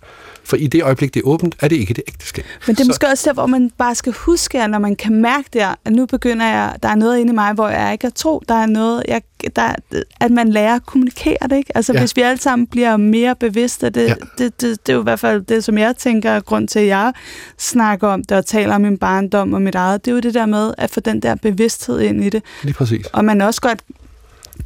[0.45, 2.45] For i det øjeblik, det er åbent, er det ikke det ægteskab.
[2.66, 2.88] Men det er så...
[2.88, 5.93] måske også der, hvor man bare skal huske, at når man kan mærke der, at
[5.93, 8.55] nu begynder jeg, der er noget inde i mig, hvor jeg ikke er tro, der
[8.55, 9.22] er noget, jeg,
[9.57, 9.74] der,
[10.20, 11.76] at man lærer at kommunikere det, ikke?
[11.76, 11.99] Altså ja.
[11.99, 14.14] hvis vi alle sammen bliver mere bevidste, det, ja.
[14.14, 16.68] det, det, det, det er jo i hvert fald det, som jeg tænker er grund
[16.68, 17.12] til, at jeg
[17.59, 20.34] snakker om det og taler om min barndom og mit eget, det er jo det
[20.34, 22.43] der med at få den der bevidsthed ind i det.
[22.62, 23.07] Lige præcis.
[23.07, 23.82] Og man også godt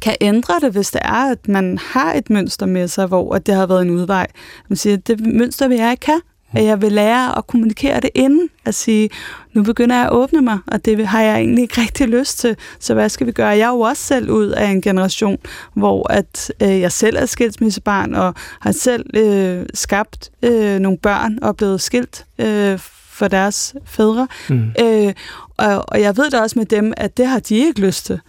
[0.01, 3.45] kan ændre det, hvis det er, at man har et mønster med sig, hvor at
[3.45, 4.27] det har været en udvej.
[4.69, 6.21] Man siger, det mønster vil jeg ikke have,
[6.55, 9.09] at jeg vil lære at kommunikere det inden, at sige,
[9.53, 12.55] nu begynder jeg at åbne mig, og det har jeg egentlig ikke rigtig lyst til,
[12.79, 13.47] så hvad skal vi gøre?
[13.47, 15.37] Jeg er jo også selv ud af en generation,
[15.73, 21.39] hvor at øh, jeg selv er skilsmissebarn, og har selv øh, skabt øh, nogle børn
[21.41, 22.79] og blevet skilt øh,
[23.09, 24.27] for deres fædre.
[24.49, 24.71] Mm.
[24.81, 25.13] Øh,
[25.57, 28.19] og, og jeg ved da også med dem, at det har de ikke lyst til.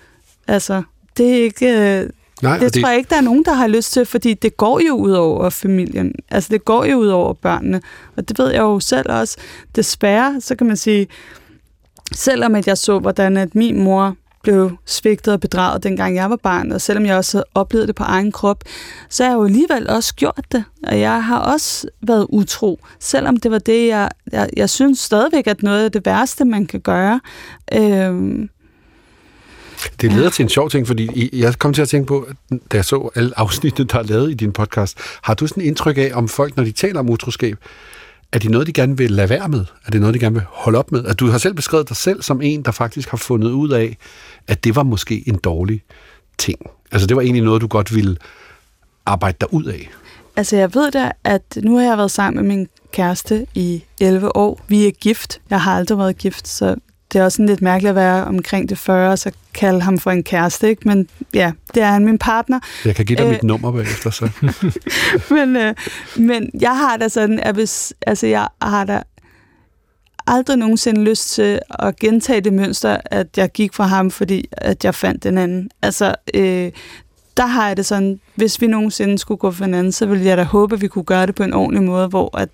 [0.48, 0.82] Altså,
[1.16, 2.00] det er ikke...
[2.00, 2.10] Øh,
[2.42, 4.56] Nej, det, det tror jeg ikke, der er nogen, der har lyst til, fordi det
[4.56, 6.14] går jo ud over familien.
[6.30, 7.80] Altså, det går jo ud over børnene.
[8.16, 9.36] Og det ved jeg jo selv også.
[9.76, 11.06] Desværre, så kan man sige,
[12.14, 16.36] selvom at jeg så, hvordan at min mor blev svigtet og bedraget, dengang jeg var
[16.36, 18.64] barn, og selvom jeg også oplevede det på egen krop,
[19.10, 20.64] så har jeg jo alligevel også gjort det.
[20.86, 25.46] Og jeg har også været utro, selvom det var det, jeg, jeg, jeg synes stadigvæk,
[25.46, 27.20] at noget af det værste, man kan gøre.
[27.72, 28.48] Øhm,
[30.00, 30.30] det leder ja.
[30.30, 33.38] til en sjov ting, fordi jeg kom til at tænke på, da jeg så alle
[33.38, 36.56] afsnittene, der er lavet i din podcast, har du sådan en indtryk af, om folk,
[36.56, 37.58] når de taler om utroskab,
[38.32, 39.64] er det noget, de gerne vil lade være med?
[39.86, 41.04] Er det noget, de gerne vil holde op med?
[41.04, 43.96] At du har selv beskrevet dig selv som en, der faktisk har fundet ud af,
[44.48, 45.82] at det var måske en dårlig
[46.38, 46.58] ting.
[46.92, 48.16] Altså det var egentlig noget, du godt ville
[49.06, 49.90] arbejde dig ud af.
[50.36, 54.36] Altså jeg ved da, at nu har jeg været sammen med min kæreste i 11
[54.36, 54.60] år.
[54.68, 55.40] Vi er gift.
[55.50, 56.76] Jeg har aldrig været gift, så
[57.12, 59.98] det er også sådan lidt mærkeligt at være omkring det 40, og så kalde ham
[59.98, 60.88] for en kæreste, ikke?
[60.88, 62.61] Men ja, det er han min partner.
[62.84, 64.30] Jeg kan give dig Æ, mit øh, nummer bagefter, så.
[65.34, 65.74] men, øh,
[66.16, 69.02] men jeg har da sådan, at hvis, altså jeg har da
[70.26, 74.84] aldrig nogensinde lyst til at gentage det mønster, at jeg gik fra ham, fordi at
[74.84, 75.70] jeg fandt den anden.
[75.82, 76.72] Altså, øh,
[77.36, 80.36] der har jeg det sådan, hvis vi nogensinde skulle gå for hinanden, så ville jeg
[80.36, 82.48] da håbe, at vi kunne gøre det på en ordentlig måde, hvor at,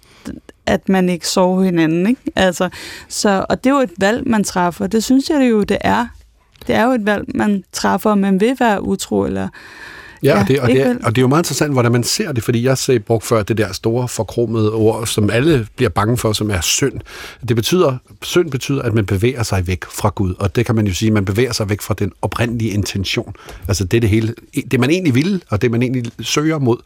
[0.72, 2.06] at man ikke sover hinanden.
[2.06, 2.20] Ikke?
[2.36, 2.68] Altså,
[3.08, 4.86] så, og det er jo et valg, man træffer.
[4.86, 6.06] Det synes jeg det jo, det er.
[6.66, 9.48] Det er jo et valg, man træffer, om man vil være utro, eller
[10.22, 12.32] Ja, og det, og, det er, og det er jo meget interessant, hvordan man ser
[12.32, 16.16] det, fordi jeg ser brugt før det der store forkromede ord, som alle bliver bange
[16.16, 17.00] for, som er synd.
[17.48, 20.86] Det betyder, synd betyder, at man bevæger sig væk fra Gud, og det kan man
[20.86, 23.34] jo sige, man bevæger sig væk fra den oprindelige intention.
[23.68, 24.34] Altså det, det hele,
[24.70, 26.76] det man egentlig vil, og det man egentlig søger mod,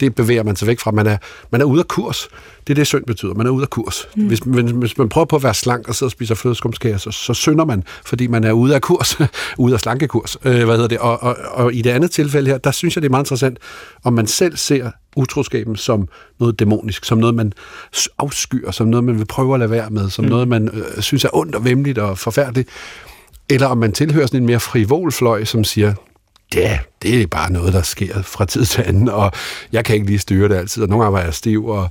[0.00, 0.90] det bevæger man sig væk fra.
[0.90, 1.16] Man er,
[1.50, 2.28] man er ude af kurs.
[2.66, 3.34] Det er det, synd betyder.
[3.34, 4.08] Man er ude af kurs.
[4.16, 4.26] Mm.
[4.26, 7.10] Hvis, hvis, hvis man prøver på at være slank og sidder og spiser flødeskumskager, så,
[7.10, 9.18] så synder man, fordi man er ude af kurs,
[9.58, 10.36] ude af slankekurs.
[10.44, 10.98] Øh, hvad hedder det?
[10.98, 13.58] Og, og, og i det andet tilfælde her, der synes jeg, det er meget interessant,
[14.04, 16.08] om man selv ser utroskaben som
[16.40, 17.52] noget dæmonisk, som noget, man
[18.18, 20.30] afskyer, som noget, man vil prøve at lade være med, som mm.
[20.30, 22.68] noget, man øh, synes er ondt og vemmeligt og forfærdeligt,
[23.50, 25.94] eller om man tilhører sådan en mere frivol fløj, som siger,
[26.54, 29.32] ja, det er bare noget, der sker fra tid til anden, og
[29.72, 31.90] jeg kan ikke lige styre det altid, og nogle gange er jeg stiv, og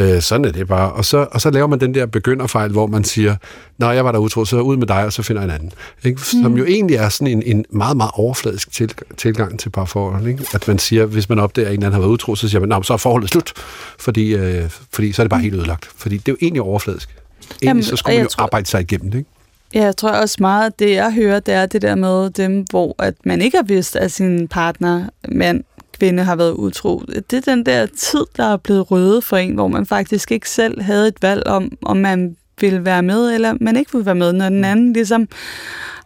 [0.00, 0.92] øh, sådan er det bare.
[0.92, 3.36] Og så, og så laver man den der begynderfejl, hvor man siger,
[3.78, 5.72] når jeg var der utro, så ud med dig, og så finder jeg en anden.
[6.04, 6.20] Ikke?
[6.20, 6.56] Som mm.
[6.56, 10.26] jo egentlig er sådan en, en meget, meget overfladisk til, tilgang til parforhold.
[10.26, 10.44] Ikke?
[10.54, 12.82] At man siger, hvis man opdager, at en anden har været utro, så siger man,
[12.82, 13.52] så er forholdet slut,
[13.98, 15.88] fordi, øh, fordi så er det bare helt ødelagt.
[15.96, 17.08] Fordi det er jo egentlig overfladisk.
[17.08, 18.42] Egentlig Jamen, så skulle man jo tror...
[18.42, 19.30] arbejde sig igennem det, ikke?
[19.76, 22.64] Ja, jeg tror også meget, at det jeg hører, det er det der med dem,
[22.70, 25.64] hvor at man ikke har vidst, at sin partner, mand,
[25.98, 27.02] kvinde har været utro.
[27.30, 30.50] Det er den der tid, der er blevet røde for en, hvor man faktisk ikke
[30.50, 34.14] selv havde et valg om, om man vil være med, eller man ikke vil være
[34.14, 35.28] med, når den anden ligesom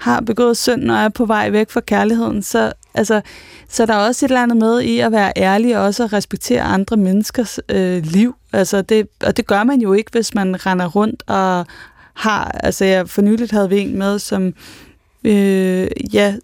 [0.01, 3.21] har begået synd og er på vej væk fra kærligheden, så, altså,
[3.69, 6.13] så der er også et eller andet med i at være ærlig og også at
[6.13, 8.35] respektere andre menneskers øh, liv.
[8.53, 11.67] Altså det, og det gør man jo ikke, hvis man render rundt og
[12.15, 14.55] har, altså jeg for nyligt havde vi en med, som,
[15.25, 16.35] øh, ja,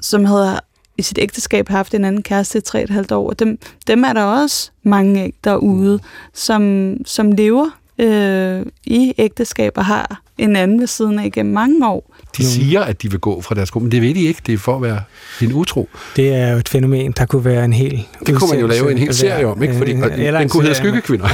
[0.00, 0.60] som havde
[0.98, 3.32] i sit ægteskab haft en anden kæreste i tre et halvt år.
[3.32, 6.00] Dem, dem er der også mange af derude,
[6.34, 11.88] som, som lever øh, i ægteskab og har en anden ved siden af igennem mange
[11.88, 12.14] år.
[12.36, 14.40] De siger, at de vil gå fra deres gruppe, men det ved de ikke.
[14.46, 15.00] Det er for at være
[15.42, 15.88] en utro.
[16.16, 18.06] Det er jo et fænomen, der kunne være en hel...
[18.26, 19.74] Det kunne man jo lave en hel serie om, ikke?
[19.74, 21.28] Fordi den, den kunne hedde Skyggekvinder.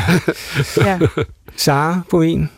[0.76, 0.99] ja.
[1.57, 2.49] Sara Bovin,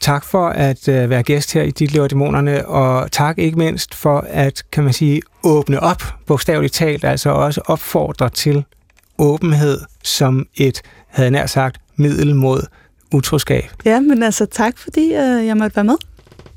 [0.00, 3.94] tak for at uh, være gæst her i Dit Lever Dæmonerne, og tak ikke mindst
[3.94, 8.64] for at, kan man sige, åbne op, bogstaveligt talt, altså også opfordre til
[9.18, 12.66] åbenhed som et, havde nær sagt, middel mod
[13.14, 13.64] utroskab.
[13.84, 15.96] Ja, men altså tak, fordi uh, jeg måtte være med.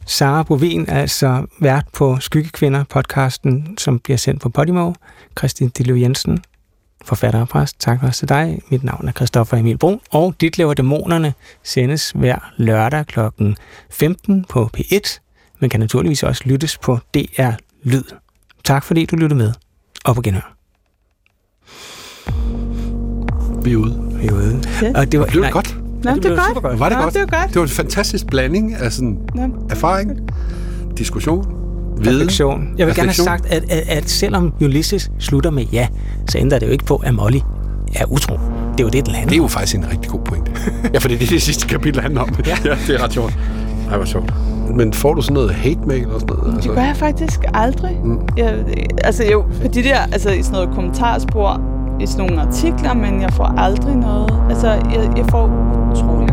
[0.05, 4.93] Sara Bovin, altså vært på Skyggekvinder-podcasten, som bliver sendt på Podimo.
[5.37, 6.43] Christian Deløv Jensen,
[7.03, 7.79] forfatter og præst.
[7.79, 8.59] Tak også til dig.
[8.69, 11.33] Mit navn er Christoffer Emil Brun, og Dit lever dæmonerne
[11.63, 13.19] sendes hver lørdag kl.
[13.89, 15.19] 15 på P1,
[15.59, 17.51] men kan naturligvis også lyttes på DR
[17.83, 18.03] Lyd.
[18.63, 19.53] Tak fordi du lyttede med,
[20.05, 20.55] og på genhør.
[23.63, 24.11] Vi er ude.
[24.21, 24.63] Vi er ude.
[24.81, 24.91] Ja.
[24.95, 25.77] Og det var, det var godt.
[26.03, 26.79] Nå, det, det, var godt.
[26.79, 27.13] Var det Nå, godt?
[27.13, 27.49] Det var godt.
[27.49, 29.67] Det var en fantastisk blanding af sådan Nå.
[29.69, 30.29] erfaring,
[30.97, 31.62] diskussion,
[31.97, 32.15] viden.
[32.15, 32.67] Refleksion.
[32.77, 33.27] Jeg vil Refleksion.
[33.27, 35.87] gerne have sagt, at, at, at selvom Ulysses slutter med ja,
[36.29, 37.39] så ændrer det jo ikke på, at Molly
[37.95, 38.33] er utro.
[38.71, 40.51] Det er jo det, den handler Det er jo faktisk en rigtig god point.
[40.93, 42.29] ja, for det er det, det sidste kapitel handler om.
[42.47, 42.57] Ja.
[42.65, 43.37] ja, det er ret sjovt.
[43.89, 44.33] Ej, hvor sjovt.
[44.75, 46.53] Men får du sådan noget hate-mail og sådan noget?
[46.55, 46.69] Altså?
[46.69, 47.97] Det gør jeg faktisk aldrig.
[48.03, 48.19] Mm.
[48.37, 48.55] Jeg,
[49.03, 51.61] altså jo, på de der, altså i sådan noget kommentarspor,
[52.01, 54.43] i sådan nogle artikler, men jeg får aldrig noget.
[54.49, 55.45] Altså, jeg, jeg får
[55.91, 56.32] utrolig